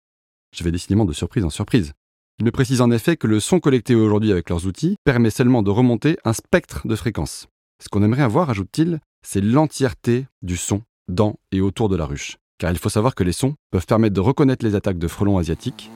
Je 0.56 0.64
vais 0.64 0.70
décidément 0.70 1.04
de 1.04 1.12
surprise 1.12 1.44
en 1.44 1.50
surprise. 1.50 1.92
Il 2.38 2.46
me 2.46 2.50
précise 2.50 2.80
en 2.80 2.90
effet 2.90 3.16
que 3.16 3.26
le 3.26 3.40
son 3.40 3.60
collecté 3.60 3.94
aujourd'hui 3.94 4.32
avec 4.32 4.48
leurs 4.48 4.66
outils 4.66 4.96
permet 5.04 5.30
seulement 5.30 5.62
de 5.62 5.70
remonter 5.70 6.16
un 6.24 6.32
spectre 6.32 6.86
de 6.86 6.96
fréquences. 6.96 7.46
Ce 7.82 7.88
qu'on 7.90 8.02
aimerait 8.02 8.22
avoir, 8.22 8.48
ajoute-t-il, 8.48 9.00
c'est 9.22 9.42
l'entièreté 9.42 10.26
du 10.42 10.56
son 10.56 10.82
dans 11.08 11.36
et 11.50 11.60
autour 11.60 11.88
de 11.88 11.96
la 11.96 12.06
ruche. 12.06 12.36
Car 12.58 12.70
il 12.70 12.78
faut 12.78 12.88
savoir 12.88 13.14
que 13.14 13.24
les 13.24 13.32
sons 13.32 13.54
peuvent 13.70 13.86
permettre 13.86 14.14
de 14.14 14.20
reconnaître 14.20 14.64
les 14.64 14.74
attaques 14.74 14.98
de 14.98 15.08
frelons 15.08 15.38
asiatiques 15.38 15.90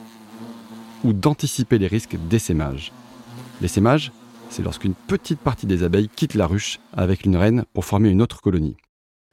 ou 1.03 1.13
d'anticiper 1.13 1.77
les 1.77 1.87
risques 1.87 2.17
d'essaimage. 2.29 2.91
L'essaimage, 3.61 4.11
c'est 4.49 4.63
lorsqu'une 4.63 4.93
petite 4.93 5.39
partie 5.39 5.65
des 5.65 5.83
abeilles 5.83 6.09
quitte 6.09 6.33
la 6.33 6.47
ruche 6.47 6.79
avec 6.93 7.25
une 7.25 7.37
reine 7.37 7.65
pour 7.73 7.85
former 7.85 8.09
une 8.09 8.21
autre 8.21 8.41
colonie. 8.41 8.77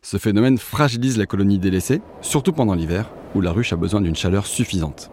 Ce 0.02 0.18
phénomène 0.18 0.58
fragilise 0.58 1.16
la 1.16 1.26
colonie 1.26 1.58
délaissée, 1.58 2.02
surtout 2.20 2.52
pendant 2.52 2.74
l'hiver, 2.74 3.10
où 3.34 3.40
la 3.40 3.52
ruche 3.52 3.72
a 3.72 3.76
besoin 3.76 4.00
d'une 4.00 4.16
chaleur 4.16 4.46
suffisante. 4.46 5.10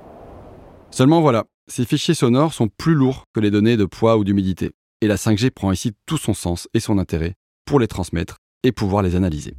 Seulement 0.91 1.21
voilà, 1.21 1.45
ces 1.67 1.85
fichiers 1.85 2.13
sonores 2.13 2.53
sont 2.53 2.67
plus 2.67 2.93
lourds 2.93 3.23
que 3.33 3.39
les 3.39 3.51
données 3.51 3.77
de 3.77 3.85
poids 3.85 4.17
ou 4.17 4.25
d'humidité, 4.25 4.71
et 4.99 5.07
la 5.07 5.15
5G 5.15 5.49
prend 5.51 5.71
ici 5.71 5.93
tout 6.05 6.17
son 6.17 6.33
sens 6.33 6.67
et 6.73 6.81
son 6.81 6.97
intérêt 6.97 7.35
pour 7.65 7.79
les 7.79 7.87
transmettre 7.87 8.37
et 8.63 8.73
pouvoir 8.73 9.01
les 9.01 9.15
analyser. 9.15 9.55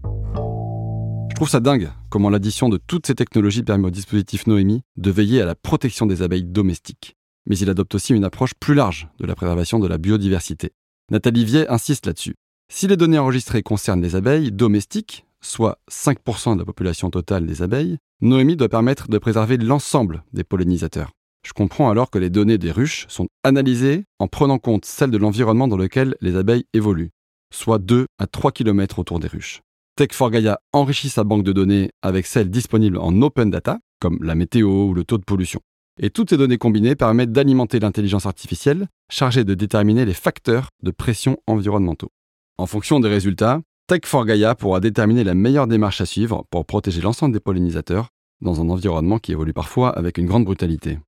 Je 1.42 1.44
trouve 1.44 1.50
ça 1.50 1.58
dingue 1.58 1.90
comment 2.08 2.30
l'addition 2.30 2.68
de 2.68 2.76
toutes 2.76 3.08
ces 3.08 3.16
technologies 3.16 3.64
permet 3.64 3.88
au 3.88 3.90
dispositif 3.90 4.46
Noémie 4.46 4.82
de 4.96 5.11
veiller 5.11 5.42
à 5.42 5.44
la 5.44 5.56
protection 5.56 6.06
des 6.06 6.22
abeilles 6.22 6.44
domestiques. 6.44 7.16
Mais 7.46 7.58
il 7.58 7.68
adopte 7.68 7.96
aussi 7.96 8.14
une 8.14 8.22
approche 8.22 8.54
plus 8.54 8.75
large 8.75 9.08
de 9.18 9.26
la 9.26 9.34
préservation 9.34 9.80
de 9.80 9.88
la 9.88 9.99
biodiversité. 9.99 10.70
Nathalie 11.11 11.44
Vier 11.44 11.68
insiste 11.68 12.06
là-dessus. 12.06 12.37
Si 12.72 12.87
les 12.87 12.96
données 12.96 13.18
enregistrées 13.18 13.64
concernent 13.64 14.02
les 14.02 14.14
abeilles 14.14 14.52
domestiques, 14.52 15.26
soit 15.40 15.80
5% 15.90 16.54
de 16.54 16.61
la 16.61 16.64
population 16.64 17.11
totale 17.11 17.44
des 17.44 17.61
abeilles, 17.61 17.99
Noémie 18.20 18.54
doit 18.54 18.68
permettre 18.68 19.08
de 19.08 19.18
préserver 19.18 19.56
l'ensemble 19.56 20.22
des 20.32 20.44
pollinisateurs. 20.44 21.11
Je 21.44 21.54
comprends 21.54 21.90
alors 21.90 22.12
que 22.12 22.20
les 22.20 22.30
données 22.30 22.58
des 22.58 22.70
ruches 22.70 23.06
sont 23.08 23.26
analysées 23.42 24.04
en 24.20 24.28
prenant 24.28 24.61
compte 24.61 24.84
celles 24.84 25.11
de 25.11 25.18
l'environnement 25.18 25.66
dans 25.66 25.76
lequel 25.76 26.14
les 26.20 26.37
abeilles 26.37 26.66
évoluent, 26.72 27.11
soit 27.52 27.80
2 27.80 28.06
à 28.20 28.28
3 28.28 28.52
km 28.52 29.00
autour 29.00 29.18
des 29.18 29.26
ruches. 29.26 29.61
Tech4Gaia 29.99 30.58
enrichit 30.72 31.11
sa 31.11 31.22
banque 31.22 31.44
de 31.44 31.52
données 31.52 31.90
avec 32.00 32.26
celles 32.26 32.49
disponibles 32.50 32.96
en 32.96 33.20
open 33.20 33.50
data, 33.50 33.78
comme 34.00 34.22
la 34.22 34.34
météo 34.34 34.87
ou 34.87 34.94
le 34.94 35.04
taux 35.04 35.18
de 35.18 35.25
pollution. 35.25 35.61
Et 36.00 36.08
toutes 36.08 36.30
ces 36.30 36.38
données 36.38 36.56
combinées 36.56 36.96
permettent 36.96 37.32
d'alimenter 37.32 37.78
l'intelligence 37.78 38.25
artificielle 38.25 38.88
chargée 39.11 39.44
de 39.44 39.52
déterminer 39.52 40.06
les 40.06 40.14
facteurs 40.14 40.68
de 40.82 40.90
pression 40.90 41.37
environnementaux. 41.46 42.11
En 42.56 42.66
fonction 42.66 43.00
des 43.00 43.08
résultats, 43.11 43.61
Tech4Gaia 43.90 44.54
pourra 44.54 44.80
déterminer 44.80 45.25
la 45.25 45.34
meilleure 45.34 45.66
démarche 45.66 46.00
à 46.00 46.06
suivre 46.06 46.46
pour 46.50 46.64
protéger 46.64 47.02
l'ensemble 47.02 47.34
des 47.34 47.40
pollinisateurs 47.40 48.08
dans 48.40 48.62
un 48.62 48.70
environnement 48.70 49.18
qui 49.18 49.32
évolue 49.32 49.52
parfois 49.52 49.90
avec 49.90 50.16
une 50.16 50.26
grande 50.26 50.46
brutalité. 50.46 50.99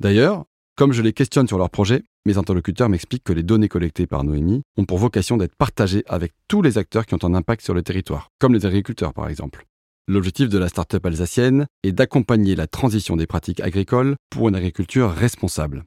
D'ailleurs, 0.00 0.44
comme 0.76 0.92
je 0.92 1.02
les 1.02 1.12
questionne 1.12 1.46
sur 1.46 1.58
leur 1.58 1.70
projet, 1.70 2.02
mes 2.26 2.38
interlocuteurs 2.38 2.88
m'expliquent 2.88 3.24
que 3.24 3.32
les 3.32 3.44
données 3.44 3.68
collectées 3.68 4.08
par 4.08 4.24
Noémie 4.24 4.62
ont 4.76 4.84
pour 4.84 4.98
vocation 4.98 5.36
d'être 5.36 5.54
partagées 5.54 6.02
avec 6.08 6.32
tous 6.48 6.60
les 6.60 6.76
acteurs 6.76 7.06
qui 7.06 7.14
ont 7.14 7.24
un 7.24 7.34
impact 7.34 7.62
sur 7.62 7.72
le 7.72 7.82
territoire, 7.82 8.28
comme 8.40 8.52
les 8.52 8.66
agriculteurs 8.66 9.14
par 9.14 9.28
exemple. 9.28 9.64
L'objectif 10.08 10.48
de 10.48 10.58
la 10.58 10.68
start-up 10.68 11.06
alsacienne 11.06 11.66
est 11.84 11.92
d'accompagner 11.92 12.56
la 12.56 12.66
transition 12.66 13.16
des 13.16 13.26
pratiques 13.26 13.60
agricoles 13.60 14.16
pour 14.28 14.48
une 14.48 14.56
agriculture 14.56 15.10
responsable. 15.10 15.84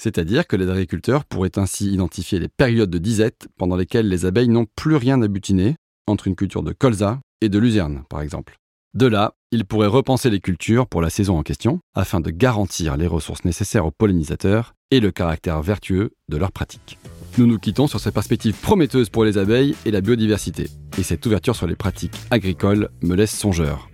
C'est-à-dire 0.00 0.46
que 0.46 0.56
les 0.56 0.70
agriculteurs 0.70 1.24
pourraient 1.24 1.58
ainsi 1.58 1.92
identifier 1.92 2.38
les 2.38 2.48
périodes 2.48 2.90
de 2.90 2.98
disette 2.98 3.48
pendant 3.58 3.76
lesquelles 3.76 4.08
les 4.08 4.26
abeilles 4.26 4.48
n'ont 4.48 4.66
plus 4.76 4.96
rien 4.96 5.20
à 5.22 5.28
butiner, 5.28 5.74
entre 6.06 6.28
une 6.28 6.36
culture 6.36 6.62
de 6.62 6.72
colza 6.72 7.20
et 7.40 7.48
de 7.48 7.58
luzerne 7.58 8.04
par 8.08 8.22
exemple. 8.22 8.56
De 8.94 9.06
là, 9.06 9.34
ils 9.50 9.64
pourraient 9.64 9.86
repenser 9.88 10.30
les 10.30 10.40
cultures 10.40 10.86
pour 10.86 11.02
la 11.02 11.10
saison 11.10 11.36
en 11.38 11.42
question, 11.42 11.80
afin 11.94 12.20
de 12.20 12.30
garantir 12.30 12.96
les 12.96 13.06
ressources 13.06 13.44
nécessaires 13.44 13.86
aux 13.86 13.92
pollinisateurs 13.92 14.74
et 14.90 15.00
le 15.00 15.10
caractère 15.10 15.62
vertueux 15.62 16.12
de 16.28 16.36
leurs 16.36 16.52
pratiques. 16.52 16.98
Nous 17.38 17.46
nous 17.46 17.58
quittons 17.58 17.86
sur 17.86 18.00
ces 18.00 18.10
perspectives 18.10 18.56
prometteuses 18.60 19.08
pour 19.08 19.24
les 19.24 19.38
abeilles 19.38 19.76
et 19.86 19.90
la 19.90 20.00
biodiversité, 20.00 20.68
et 20.98 21.02
cette 21.02 21.24
ouverture 21.26 21.54
sur 21.54 21.66
les 21.66 21.76
pratiques 21.76 22.16
agricoles 22.30 22.88
me 23.02 23.14
laisse 23.14 23.36
songeur. 23.36 23.88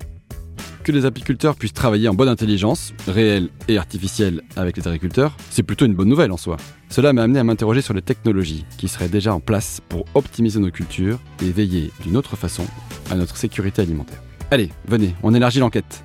Que 0.85 0.93
les 0.93 1.05
apiculteurs 1.05 1.57
puissent 1.57 1.73
travailler 1.73 2.09
en 2.09 2.15
bonne 2.15 2.29
intelligence, 2.29 2.95
réelle 3.09 3.49
et 3.67 3.77
artificielle 3.77 4.43
avec 4.55 4.77
les 4.77 4.87
agriculteurs, 4.87 5.37
c'est 5.51 5.65
plutôt 5.65 5.85
une 5.85 5.95
bonne 5.95 6.09
nouvelle 6.09 6.31
en 6.31 6.37
soi. 6.37 6.57
Cela 6.89 7.13
m'a 7.13 7.25
amené 7.25 7.41
à 7.41 7.45
m'interroger 7.45 7.83
sur 7.83 7.93
les 7.93 8.03
technologies 8.03 8.65
qui 8.79 8.87
seraient 8.87 9.09
déjà 9.09 9.35
en 9.35 9.41
place 9.41 9.81
pour 9.89 10.05
optimiser 10.15 10.61
nos 10.61 10.71
cultures 10.71 11.19
et 11.43 11.51
veiller 11.51 11.91
d'une 12.05 12.17
autre 12.17 12.37
façon 12.37 12.65
à 13.11 13.17
notre 13.17 13.37
sécurité 13.37 13.83
alimentaire. 13.83 14.23
Allez, 14.53 14.71
venez, 14.87 15.15
on 15.25 15.35
élargit 15.35 15.59
l'enquête. 15.59 16.05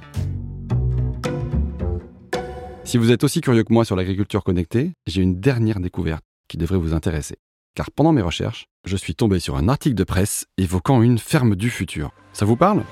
Si 2.91 2.97
vous 2.97 3.09
êtes 3.09 3.23
aussi 3.23 3.39
curieux 3.39 3.63
que 3.63 3.71
moi 3.71 3.85
sur 3.85 3.95
l'agriculture 3.95 4.43
connectée, 4.43 4.91
j'ai 5.07 5.21
une 5.21 5.39
dernière 5.39 5.79
découverte 5.79 6.25
qui 6.49 6.57
devrait 6.57 6.77
vous 6.77 6.93
intéresser. 6.93 7.37
Car 7.73 7.89
pendant 7.89 8.11
mes 8.11 8.21
recherches, 8.21 8.65
je 8.83 8.97
suis 8.97 9.15
tombé 9.15 9.39
sur 9.39 9.55
un 9.55 9.69
article 9.69 9.95
de 9.95 10.03
presse 10.03 10.45
évoquant 10.57 11.01
une 11.01 11.17
ferme 11.17 11.55
du 11.55 11.69
futur. 11.69 12.11
Ça 12.33 12.43
vous 12.43 12.57
parle? 12.57 12.83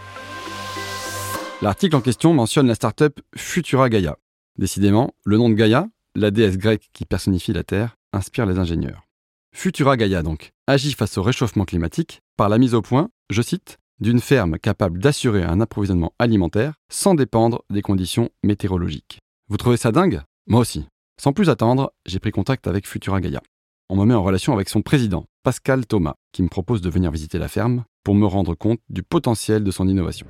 L'article 1.62 1.98
en 1.98 2.00
question 2.00 2.34
mentionne 2.34 2.68
la 2.68 2.76
start-up 2.76 3.20
Futura 3.36 3.90
Gaia. 3.90 4.16
Décidément, 4.58 5.12
le 5.26 5.36
nom 5.36 5.50
de 5.50 5.56
Gaia, 5.56 5.90
la 6.16 6.32
déesse 6.32 6.58
grecque 6.58 6.88
qui 6.94 7.04
personnifie 7.04 7.52
la 7.52 7.66
Terre, 7.66 7.98
inspire 8.14 8.46
les 8.46 8.58
ingénieurs. 8.58 9.06
Futura 9.54 9.98
Gaia, 9.98 10.24
donc, 10.24 10.54
agit 10.66 10.94
face 10.94 11.18
au 11.18 11.24
réchauffement 11.24 11.66
climatique 11.66 12.22
par 12.38 12.48
la 12.48 12.58
mise 12.58 12.74
au 12.74 12.82
point, 12.82 13.10
je 13.30 13.42
cite, 13.42 13.80
d'une 14.00 14.22
ferme 14.22 14.60
capable 14.60 15.00
d'assurer 15.00 15.44
un 15.44 15.60
approvisionnement 15.60 16.14
alimentaire 16.20 16.76
sans 16.88 17.16
dépendre 17.16 17.66
des 17.70 17.82
conditions 17.82 18.30
météorologiques. 18.44 19.20
Vous 19.52 19.58
trouvez 19.58 19.78
ça 19.78 19.92
dingue? 19.92 20.22
Moi 20.46 20.60
aussi. 20.60 20.86
Sans 21.20 21.34
plus 21.34 21.50
attendre, 21.50 21.92
j'ai 22.06 22.20
pris 22.20 22.30
contact 22.30 22.68
avec 22.68 22.88
Futura 22.88 23.20
Gaia. 23.20 23.42
On 23.90 23.96
me 23.96 24.06
met 24.06 24.14
en 24.14 24.22
relation 24.22 24.54
avec 24.54 24.70
son 24.70 24.84
président, 24.84 25.26
Pascal 25.42 25.88
Thomas, 25.88 26.14
qui 26.32 26.44
me 26.44 26.50
propose 26.50 26.82
de 26.82 26.90
venir 26.92 27.10
visiter 27.10 27.40
la 27.40 27.48
ferme 27.48 27.84
pour 28.04 28.14
me 28.14 28.28
rendre 28.28 28.54
compte 28.54 28.80
du 28.92 29.02
potentiel 29.02 29.64
de 29.64 29.72
son 29.72 29.88
innovation. 29.88 30.28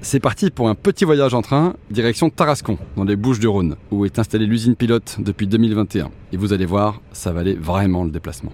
C'est 0.00 0.20
parti 0.20 0.50
pour 0.50 0.70
un 0.70 0.74
petit 0.74 1.04
voyage 1.04 1.34
en 1.34 1.42
train, 1.42 1.76
direction 1.90 2.30
Tarascon, 2.30 2.78
dans 2.96 3.04
les 3.04 3.14
Bouches 3.14 3.40
du 3.40 3.46
Rhône, 3.46 3.76
où 3.90 4.06
est 4.06 4.18
installée 4.18 4.46
l'usine 4.46 4.74
pilote 4.74 5.16
depuis 5.18 5.46
2021. 5.46 6.10
Et 6.32 6.38
vous 6.38 6.54
allez 6.54 6.64
voir, 6.64 7.02
ça 7.12 7.32
valait 7.32 7.56
vraiment 7.56 8.04
le 8.04 8.10
déplacement. 8.10 8.52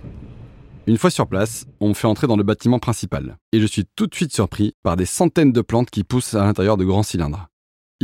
Une 0.89 0.99
fois 0.99 1.11
sur 1.11 1.29
place, 1.29 1.65
on 1.79 1.91
me 1.91 1.95
fait 1.95 2.09
entrer 2.09 2.27
dans 2.27 2.37
le 2.37 2.43
bâtiment 2.43 2.81
principal, 2.81 3.37
et 3.53 3.61
je 3.61 3.67
suis 3.67 3.85
tout 3.95 4.09
de 4.09 4.15
suite 4.17 4.35
surpris 4.35 4.73
par 4.83 4.97
des 4.97 5.07
centaines 5.07 5.53
de 5.53 5.61
plantes 5.61 5.91
qui 5.91 6.03
poussent 6.03 6.35
à 6.35 6.45
l'intérieur 6.45 6.77
de 6.77 6.85
grands 6.85 7.05
cylindres. 7.05 7.47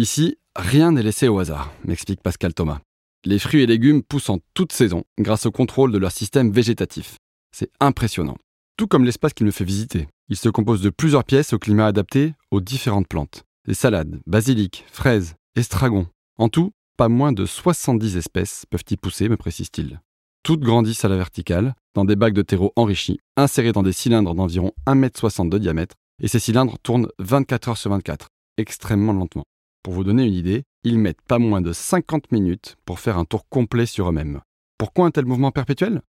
Ici, 0.01 0.39
rien 0.57 0.93
n'est 0.93 1.03
laissé 1.03 1.29
au 1.29 1.41
hasard, 1.41 1.71
m'explique 1.85 2.23
Pascal 2.23 2.55
Thomas. 2.55 2.81
Les 3.27 3.39
fruits 3.39 3.61
et 3.61 3.67
légumes 3.67 4.03
poussent 4.03 4.31
en 4.31 4.39
toute 4.55 4.73
saison 4.73 5.05
grâce 5.19 5.45
au 5.45 5.51
contrôle 5.51 5.93
de 5.93 5.99
leur 5.99 6.11
système 6.11 6.51
végétatif. 6.51 7.19
C'est 7.55 7.71
impressionnant. 7.81 8.39
Tout 8.79 8.87
comme 8.87 9.05
l'espace 9.05 9.35
qu'il 9.35 9.45
me 9.45 9.51
fait 9.51 9.67
visiter. 9.67 10.09
Il 10.31 10.37
se 10.37 10.49
compose 10.49 10.81
de 10.81 10.89
plusieurs 10.89 11.25
pièces 11.25 11.53
au 11.53 11.59
climat 11.59 11.85
adapté 11.85 12.33
aux 12.51 12.63
différentes 12.63 13.09
plantes. 13.09 13.43
Des 13.69 13.75
salades, 13.75 14.23
basilic, 14.27 14.87
fraises, 14.91 15.35
estragon. 15.55 16.07
En 16.39 16.49
tout, 16.49 16.71
pas 16.97 17.11
moins 17.11 17.33
de 17.33 17.45
70 17.45 18.17
espèces 18.17 18.65
peuvent 18.71 18.85
y 18.91 18.97
pousser, 18.97 19.29
me 19.29 19.37
précise-t-il. 19.37 20.01
Toutes 20.43 20.61
grandissent 20.61 21.05
à 21.05 21.11
la 21.11 21.19
verticale, 21.19 21.75
dans 21.95 22.07
des 22.07 22.17
bacs 22.17 22.33
de 22.33 22.41
terreau 22.41 22.73
enrichis, 22.75 23.21
insérés 23.37 23.73
dans 23.73 23.83
des 23.83 23.93
cylindres 23.93 24.35
d'environ 24.35 24.73
1,60 24.87 25.43
m 25.43 25.51
de 25.51 25.59
diamètre, 25.59 25.97
et 26.23 26.29
ces 26.29 26.39
cylindres 26.39 26.79
tournent 26.79 27.09
24 27.19 27.69
heures 27.69 27.77
sur 27.77 27.91
24, 27.91 28.29
extrêmement 28.57 29.13
lentement. 29.13 29.45
Pour 29.83 29.95
vous 29.95 30.05
donner 30.05 30.25
une 30.25 30.35
idée, 30.35 30.65
ils 30.85 30.99
mettent 30.99 31.23
pas 31.23 31.39
moins 31.39 31.63
de 31.63 31.73
50 31.73 32.33
minutes 32.33 32.77
pour 32.85 33.01
faire 33.01 33.17
un 33.17 33.25
tour 33.25 33.49
complet 33.49 33.87
sur 33.87 34.11
eux-mêmes. 34.11 34.41
Pourquoi 34.77 35.07
un 35.07 35.11
tel 35.11 35.25
mouvement 35.25 35.53
perpétuel? 35.53 36.03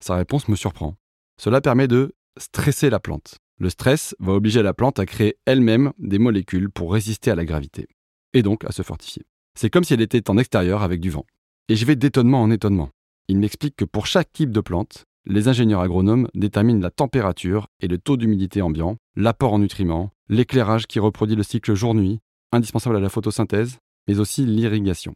Sa 0.00 0.16
réponse 0.16 0.48
me 0.48 0.56
surprend. 0.56 0.96
Cela 1.40 1.60
permet 1.60 1.86
de 1.86 2.14
stresser 2.36 2.90
la 2.90 2.98
plante. 2.98 3.36
Le 3.60 3.70
stress 3.70 4.16
va 4.18 4.32
obliger 4.32 4.62
la 4.62 4.74
plante 4.74 4.98
à 4.98 5.06
créer 5.06 5.36
elle-même 5.46 5.92
des 5.98 6.18
molécules 6.18 6.68
pour 6.68 6.92
résister 6.92 7.30
à 7.30 7.36
la 7.36 7.44
gravité, 7.44 7.86
et 8.32 8.42
donc 8.42 8.64
à 8.64 8.72
se 8.72 8.82
fortifier. 8.82 9.22
C'est 9.56 9.70
comme 9.70 9.84
si 9.84 9.94
elle 9.94 10.00
était 10.00 10.28
en 10.28 10.36
extérieur 10.36 10.82
avec 10.82 11.00
du 11.00 11.10
vent. 11.10 11.26
Et 11.68 11.76
je 11.76 11.86
vais 11.86 11.94
d'étonnement 11.94 12.42
en 12.42 12.50
étonnement. 12.50 12.90
Il 13.28 13.38
m'explique 13.38 13.76
que 13.76 13.84
pour 13.84 14.06
chaque 14.06 14.32
type 14.32 14.50
de 14.50 14.60
plante, 14.60 15.04
les 15.26 15.46
ingénieurs 15.46 15.80
agronomes 15.80 16.26
déterminent 16.34 16.80
la 16.80 16.90
température 16.90 17.68
et 17.80 17.86
le 17.86 17.98
taux 17.98 18.16
d'humidité 18.16 18.62
ambiant, 18.62 18.96
l'apport 19.14 19.52
en 19.52 19.60
nutriments, 19.60 20.10
l'éclairage 20.28 20.88
qui 20.88 20.98
reproduit 20.98 21.36
le 21.36 21.44
cycle 21.44 21.74
jour-nuit, 21.74 22.18
indispensable 22.52 22.96
à 22.96 23.00
la 23.00 23.08
photosynthèse, 23.08 23.78
mais 24.06 24.18
aussi 24.18 24.44
l'irrigation. 24.44 25.14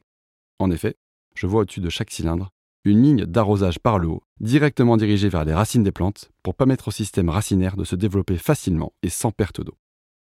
En 0.59 0.71
effet, 0.71 0.97
je 1.35 1.47
vois 1.47 1.63
au-dessus 1.63 1.81
de 1.81 1.91
chaque 1.91 2.11
cylindre 2.11 2.51
une 2.85 3.03
ligne 3.03 3.25
d'arrosage 3.25 3.81
par 3.81 3.99
le 3.99 4.07
haut, 4.07 4.23
directement 4.39 4.97
dirigée 4.97 5.29
vers 5.29 5.45
les 5.45 5.55
racines 5.55 5.83
des 5.83 5.91
plantes, 5.91 6.31
pour 6.45 6.55
permettre 6.55 6.89
au 6.89 6.93
système 6.93 7.29
racinaire 7.29 7.77
de 7.77 7.83
se 7.83 7.97
développer 7.97 8.37
facilement 8.37 8.93
et 9.03 9.09
sans 9.09 9.33
perte 9.33 9.61
d'eau. 9.61 9.77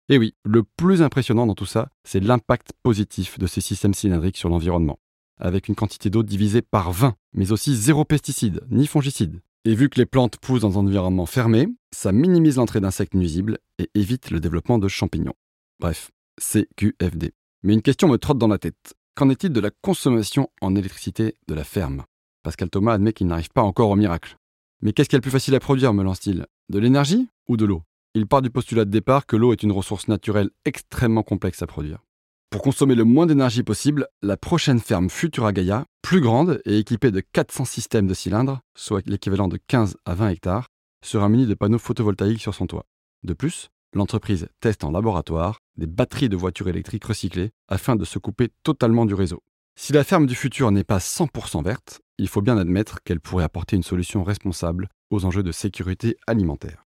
Et 0.08 0.18
oui, 0.18 0.34
le 0.44 0.62
plus 0.62 1.02
impressionnant 1.02 1.46
dans 1.46 1.56
tout 1.56 1.66
ça, 1.66 1.88
c'est 2.04 2.20
l'impact 2.20 2.72
positif 2.84 3.40
de 3.40 3.48
ces 3.48 3.60
systèmes 3.60 3.94
cylindriques 3.94 4.36
sur 4.36 4.50
l'environnement 4.50 5.00
avec 5.38 5.68
une 5.68 5.74
quantité 5.74 6.10
d'eau 6.10 6.22
divisée 6.22 6.62
par 6.62 6.92
20, 6.92 7.14
mais 7.34 7.52
aussi 7.52 7.74
zéro 7.74 8.04
pesticide, 8.04 8.62
ni 8.70 8.86
fongicide. 8.86 9.40
Et 9.64 9.74
vu 9.74 9.88
que 9.88 9.98
les 9.98 10.06
plantes 10.06 10.36
poussent 10.36 10.60
dans 10.60 10.78
un 10.78 10.82
environnement 10.82 11.26
fermé, 11.26 11.68
ça 11.94 12.12
minimise 12.12 12.56
l'entrée 12.56 12.80
d'insectes 12.80 13.14
nuisibles 13.14 13.58
et 13.78 13.90
évite 13.94 14.30
le 14.30 14.40
développement 14.40 14.78
de 14.78 14.88
champignons. 14.88 15.34
Bref, 15.80 16.10
c'est 16.38 16.68
QFD. 16.76 17.32
Mais 17.62 17.74
une 17.74 17.82
question 17.82 18.08
me 18.08 18.18
trotte 18.18 18.38
dans 18.38 18.48
la 18.48 18.58
tête. 18.58 18.94
Qu'en 19.14 19.30
est-il 19.30 19.52
de 19.52 19.60
la 19.60 19.70
consommation 19.70 20.48
en 20.60 20.74
électricité 20.74 21.36
de 21.48 21.54
la 21.54 21.64
ferme? 21.64 22.04
Pascal 22.42 22.68
Thomas 22.68 22.94
admet 22.94 23.12
qu'il 23.12 23.26
n'arrive 23.26 23.50
pas 23.50 23.62
encore 23.62 23.90
au 23.90 23.96
miracle. 23.96 24.36
Mais 24.82 24.92
qu'est-ce 24.92 25.08
qui 25.08 25.16
est 25.16 25.18
le 25.18 25.22
plus 25.22 25.30
facile 25.30 25.54
à 25.54 25.60
produire, 25.60 25.94
me 25.94 26.02
lance-t-il? 26.02 26.46
De 26.68 26.78
l'énergie 26.78 27.28
ou 27.48 27.56
de 27.56 27.64
l'eau? 27.64 27.82
Il 28.14 28.26
part 28.26 28.42
du 28.42 28.50
postulat 28.50 28.84
de 28.84 28.90
départ 28.90 29.26
que 29.26 29.36
l'eau 29.36 29.52
est 29.52 29.62
une 29.62 29.72
ressource 29.72 30.08
naturelle 30.08 30.50
extrêmement 30.64 31.22
complexe 31.22 31.62
à 31.62 31.66
produire. 31.66 32.04
Pour 32.50 32.62
consommer 32.62 32.94
le 32.94 33.02
moins 33.02 33.26
d'énergie 33.26 33.64
possible, 33.64 34.06
la 34.22 34.36
prochaine 34.36 34.78
ferme 34.78 35.10
Futura 35.10 35.52
Gaia, 35.52 35.86
plus 36.02 36.20
grande 36.20 36.60
et 36.64 36.78
équipée 36.78 37.10
de 37.10 37.20
400 37.20 37.64
systèmes 37.64 38.06
de 38.06 38.14
cylindres, 38.14 38.60
soit 38.76 39.04
l'équivalent 39.06 39.48
de 39.48 39.58
15 39.66 39.96
à 40.04 40.14
20 40.14 40.28
hectares, 40.28 40.68
sera 41.04 41.28
munie 41.28 41.46
de 41.46 41.54
panneaux 41.54 41.78
photovoltaïques 41.78 42.40
sur 42.40 42.54
son 42.54 42.66
toit. 42.66 42.86
De 43.24 43.32
plus, 43.32 43.70
l'entreprise 43.94 44.48
teste 44.60 44.84
en 44.84 44.90
laboratoire 44.90 45.60
des 45.76 45.86
batteries 45.86 46.28
de 46.28 46.36
voitures 46.36 46.68
électriques 46.68 47.04
recyclées 47.04 47.50
afin 47.68 47.96
de 47.96 48.04
se 48.04 48.18
couper 48.18 48.50
totalement 48.62 49.06
du 49.06 49.14
réseau. 49.14 49.42
Si 49.76 49.92
la 49.92 50.04
ferme 50.04 50.26
du 50.26 50.34
futur 50.34 50.70
n'est 50.70 50.84
pas 50.84 50.98
100% 50.98 51.64
verte, 51.64 52.00
il 52.18 52.28
faut 52.28 52.42
bien 52.42 52.58
admettre 52.58 53.02
qu'elle 53.02 53.20
pourrait 53.20 53.44
apporter 53.44 53.76
une 53.76 53.82
solution 53.82 54.22
responsable 54.22 54.88
aux 55.10 55.24
enjeux 55.24 55.42
de 55.42 55.52
sécurité 55.52 56.16
alimentaire. 56.26 56.84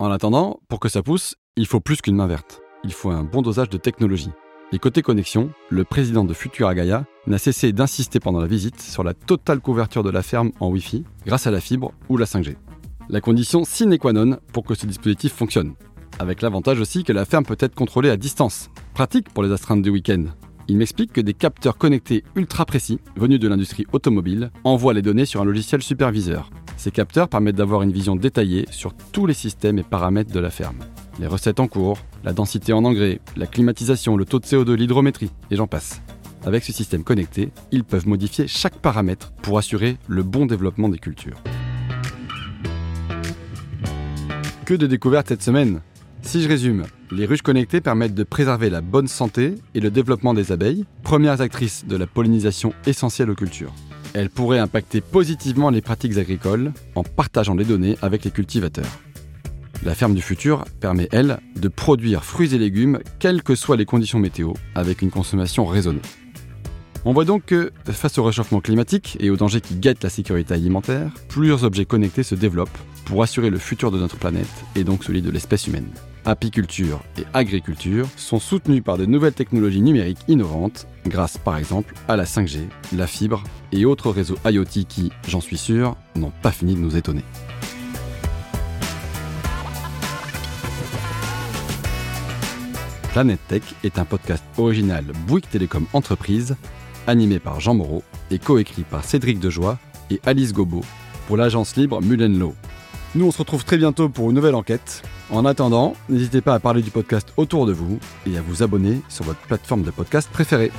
En 0.00 0.10
attendant, 0.10 0.58
pour 0.68 0.80
que 0.80 0.88
ça 0.88 1.02
pousse, 1.02 1.36
il 1.56 1.66
faut 1.66 1.80
plus 1.80 2.02
qu'une 2.02 2.16
main 2.16 2.26
verte. 2.26 2.60
Il 2.82 2.92
faut 2.92 3.10
un 3.10 3.22
bon 3.22 3.42
dosage 3.42 3.70
de 3.70 3.78
technologie. 3.78 4.32
Et 4.72 4.80
côté 4.80 5.02
connexion, 5.02 5.52
le 5.70 5.84
président 5.84 6.24
de 6.24 6.34
Futura 6.34 6.74
Gaia 6.74 7.04
n'a 7.28 7.38
cessé 7.38 7.72
d'insister 7.72 8.18
pendant 8.18 8.40
la 8.40 8.48
visite 8.48 8.80
sur 8.80 9.04
la 9.04 9.14
totale 9.14 9.60
couverture 9.60 10.02
de 10.02 10.10
la 10.10 10.22
ferme 10.22 10.50
en 10.58 10.68
Wi-Fi 10.68 11.04
grâce 11.24 11.46
à 11.46 11.52
la 11.52 11.60
fibre 11.60 11.92
ou 12.08 12.16
la 12.16 12.26
5G. 12.26 12.56
La 13.08 13.20
condition 13.20 13.64
sine 13.64 13.98
qua 13.98 14.12
non 14.12 14.38
pour 14.52 14.64
que 14.64 14.74
ce 14.74 14.86
dispositif 14.86 15.32
fonctionne. 15.32 15.74
Avec 16.18 16.42
l'avantage 16.42 16.80
aussi 16.80 17.04
que 17.04 17.12
la 17.12 17.24
ferme 17.24 17.44
peut 17.44 17.56
être 17.58 17.74
contrôlée 17.74 18.10
à 18.10 18.16
distance, 18.16 18.70
pratique 18.94 19.28
pour 19.30 19.42
les 19.42 19.52
astreintes 19.52 19.82
du 19.82 19.90
week-end. 19.90 20.24
Il 20.68 20.78
m'explique 20.78 21.12
que 21.12 21.20
des 21.20 21.34
capteurs 21.34 21.76
connectés 21.76 22.24
ultra 22.36 22.64
précis, 22.64 22.98
venus 23.16 23.40
de 23.40 23.48
l'industrie 23.48 23.86
automobile, 23.92 24.50
envoient 24.64 24.94
les 24.94 25.02
données 25.02 25.26
sur 25.26 25.42
un 25.42 25.44
logiciel 25.44 25.82
superviseur. 25.82 26.50
Ces 26.76 26.90
capteurs 26.90 27.28
permettent 27.28 27.56
d'avoir 27.56 27.82
une 27.82 27.92
vision 27.92 28.16
détaillée 28.16 28.66
sur 28.70 28.94
tous 29.12 29.26
les 29.26 29.34
systèmes 29.34 29.78
et 29.78 29.82
paramètres 29.82 30.32
de 30.32 30.40
la 30.40 30.50
ferme 30.50 30.78
les 31.18 31.26
recettes 31.26 31.60
en 31.60 31.68
cours, 31.68 31.98
la 32.24 32.32
densité 32.32 32.72
en 32.72 32.84
engrais, 32.84 33.20
la 33.36 33.46
climatisation, 33.46 34.16
le 34.16 34.24
taux 34.24 34.38
de 34.38 34.46
CO2, 34.46 34.72
l'hydrométrie, 34.74 35.30
et 35.50 35.56
j'en 35.56 35.66
passe. 35.66 36.00
Avec 36.44 36.64
ce 36.64 36.72
système 36.72 37.04
connecté, 37.04 37.50
ils 37.70 37.84
peuvent 37.84 38.06
modifier 38.06 38.46
chaque 38.46 38.78
paramètre 38.78 39.32
pour 39.42 39.58
assurer 39.58 39.96
le 40.08 40.22
bon 40.22 40.46
développement 40.46 40.88
des 40.88 40.98
cultures. 40.98 41.40
Que 44.64 44.74
de 44.74 44.86
découvertes 44.86 45.28
cette 45.28 45.42
semaine 45.42 45.80
Si 46.24 46.42
je 46.42 46.48
résume, 46.48 46.84
les 47.12 47.26
ruches 47.26 47.42
connectées 47.42 47.80
permettent 47.80 48.14
de 48.14 48.24
préserver 48.24 48.68
la 48.68 48.80
bonne 48.80 49.06
santé 49.06 49.54
et 49.74 49.80
le 49.80 49.90
développement 49.90 50.34
des 50.34 50.50
abeilles, 50.50 50.84
premières 51.02 51.40
actrices 51.40 51.84
de 51.86 51.96
la 51.96 52.06
pollinisation 52.06 52.72
essentielle 52.86 53.30
aux 53.30 53.36
cultures. 53.36 53.72
Elles 54.14 54.30
pourraient 54.30 54.58
impacter 54.58 55.00
positivement 55.00 55.70
les 55.70 55.80
pratiques 55.80 56.16
agricoles 56.16 56.72
en 56.94 57.04
partageant 57.04 57.54
les 57.54 57.64
données 57.64 57.96
avec 58.02 58.24
les 58.24 58.30
cultivateurs. 58.30 59.00
La 59.84 59.94
ferme 59.94 60.14
du 60.14 60.22
futur 60.22 60.64
permet, 60.80 61.08
elle, 61.12 61.40
de 61.56 61.68
produire 61.68 62.24
fruits 62.24 62.54
et 62.54 62.58
légumes, 62.58 63.00
quelles 63.18 63.42
que 63.42 63.54
soient 63.54 63.76
les 63.76 63.84
conditions 63.84 64.18
météo, 64.18 64.54
avec 64.74 65.02
une 65.02 65.10
consommation 65.10 65.66
raisonnée. 65.66 66.02
On 67.04 67.12
voit 67.12 67.26
donc 67.26 67.44
que, 67.44 67.70
face 67.84 68.16
au 68.16 68.24
réchauffement 68.24 68.60
climatique 68.60 69.18
et 69.20 69.28
aux 69.28 69.36
dangers 69.36 69.60
qui 69.60 69.74
guettent 69.74 70.02
la 70.02 70.10
sécurité 70.10 70.54
alimentaire, 70.54 71.12
plusieurs 71.28 71.64
objets 71.64 71.84
connectés 71.84 72.22
se 72.22 72.34
développent 72.34 72.78
pour 73.04 73.22
assurer 73.22 73.50
le 73.50 73.58
futur 73.58 73.90
de 73.90 73.98
notre 73.98 74.16
planète 74.16 74.48
et 74.74 74.84
donc 74.84 75.04
celui 75.04 75.20
de 75.20 75.30
l'espèce 75.30 75.66
humaine. 75.66 75.90
Apiculture 76.26 77.02
et 77.18 77.24
agriculture 77.34 78.06
sont 78.16 78.38
soutenus 78.38 78.82
par 78.82 78.96
de 78.96 79.04
nouvelles 79.04 79.34
technologies 79.34 79.82
numériques 79.82 80.24
innovantes, 80.26 80.86
grâce 81.06 81.36
par 81.36 81.58
exemple 81.58 81.92
à 82.08 82.16
la 82.16 82.24
5G, 82.24 82.60
la 82.96 83.06
fibre 83.06 83.44
et 83.72 83.84
autres 83.84 84.10
réseaux 84.10 84.38
IoT 84.46 84.86
qui, 84.88 85.12
j'en 85.28 85.42
suis 85.42 85.58
sûr, 85.58 85.96
n'ont 86.16 86.32
pas 86.40 86.50
fini 86.50 86.76
de 86.76 86.80
nous 86.80 86.96
étonner. 86.96 87.24
Planète 93.12 93.40
Tech 93.46 93.62
est 93.84 93.98
un 93.98 94.06
podcast 94.06 94.42
original 94.56 95.04
Bouygues 95.26 95.48
Télécom 95.50 95.84
Entreprise, 95.92 96.56
animé 97.06 97.38
par 97.38 97.60
Jean 97.60 97.74
Moreau 97.74 98.02
et 98.30 98.38
coécrit 98.38 98.84
par 98.84 99.04
Cédric 99.04 99.40
Dejoie 99.40 99.78
et 100.10 100.22
Alice 100.24 100.54
Gobo 100.54 100.80
pour 101.26 101.36
l'agence 101.36 101.76
libre 101.76 102.00
Mullenlow. 102.00 102.54
Nous, 103.16 103.26
on 103.26 103.30
se 103.30 103.38
retrouve 103.38 103.64
très 103.64 103.76
bientôt 103.76 104.08
pour 104.08 104.30
une 104.30 104.36
nouvelle 104.36 104.56
enquête. 104.56 105.02
En 105.30 105.44
attendant, 105.44 105.94
n'hésitez 106.08 106.40
pas 106.40 106.54
à 106.54 106.58
parler 106.58 106.82
du 106.82 106.90
podcast 106.90 107.32
autour 107.36 107.64
de 107.64 107.72
vous 107.72 108.00
et 108.26 108.36
à 108.36 108.42
vous 108.42 108.64
abonner 108.64 109.02
sur 109.08 109.24
votre 109.24 109.38
plateforme 109.40 109.82
de 109.82 109.92
podcast 109.92 110.28
préférée. 110.32 110.72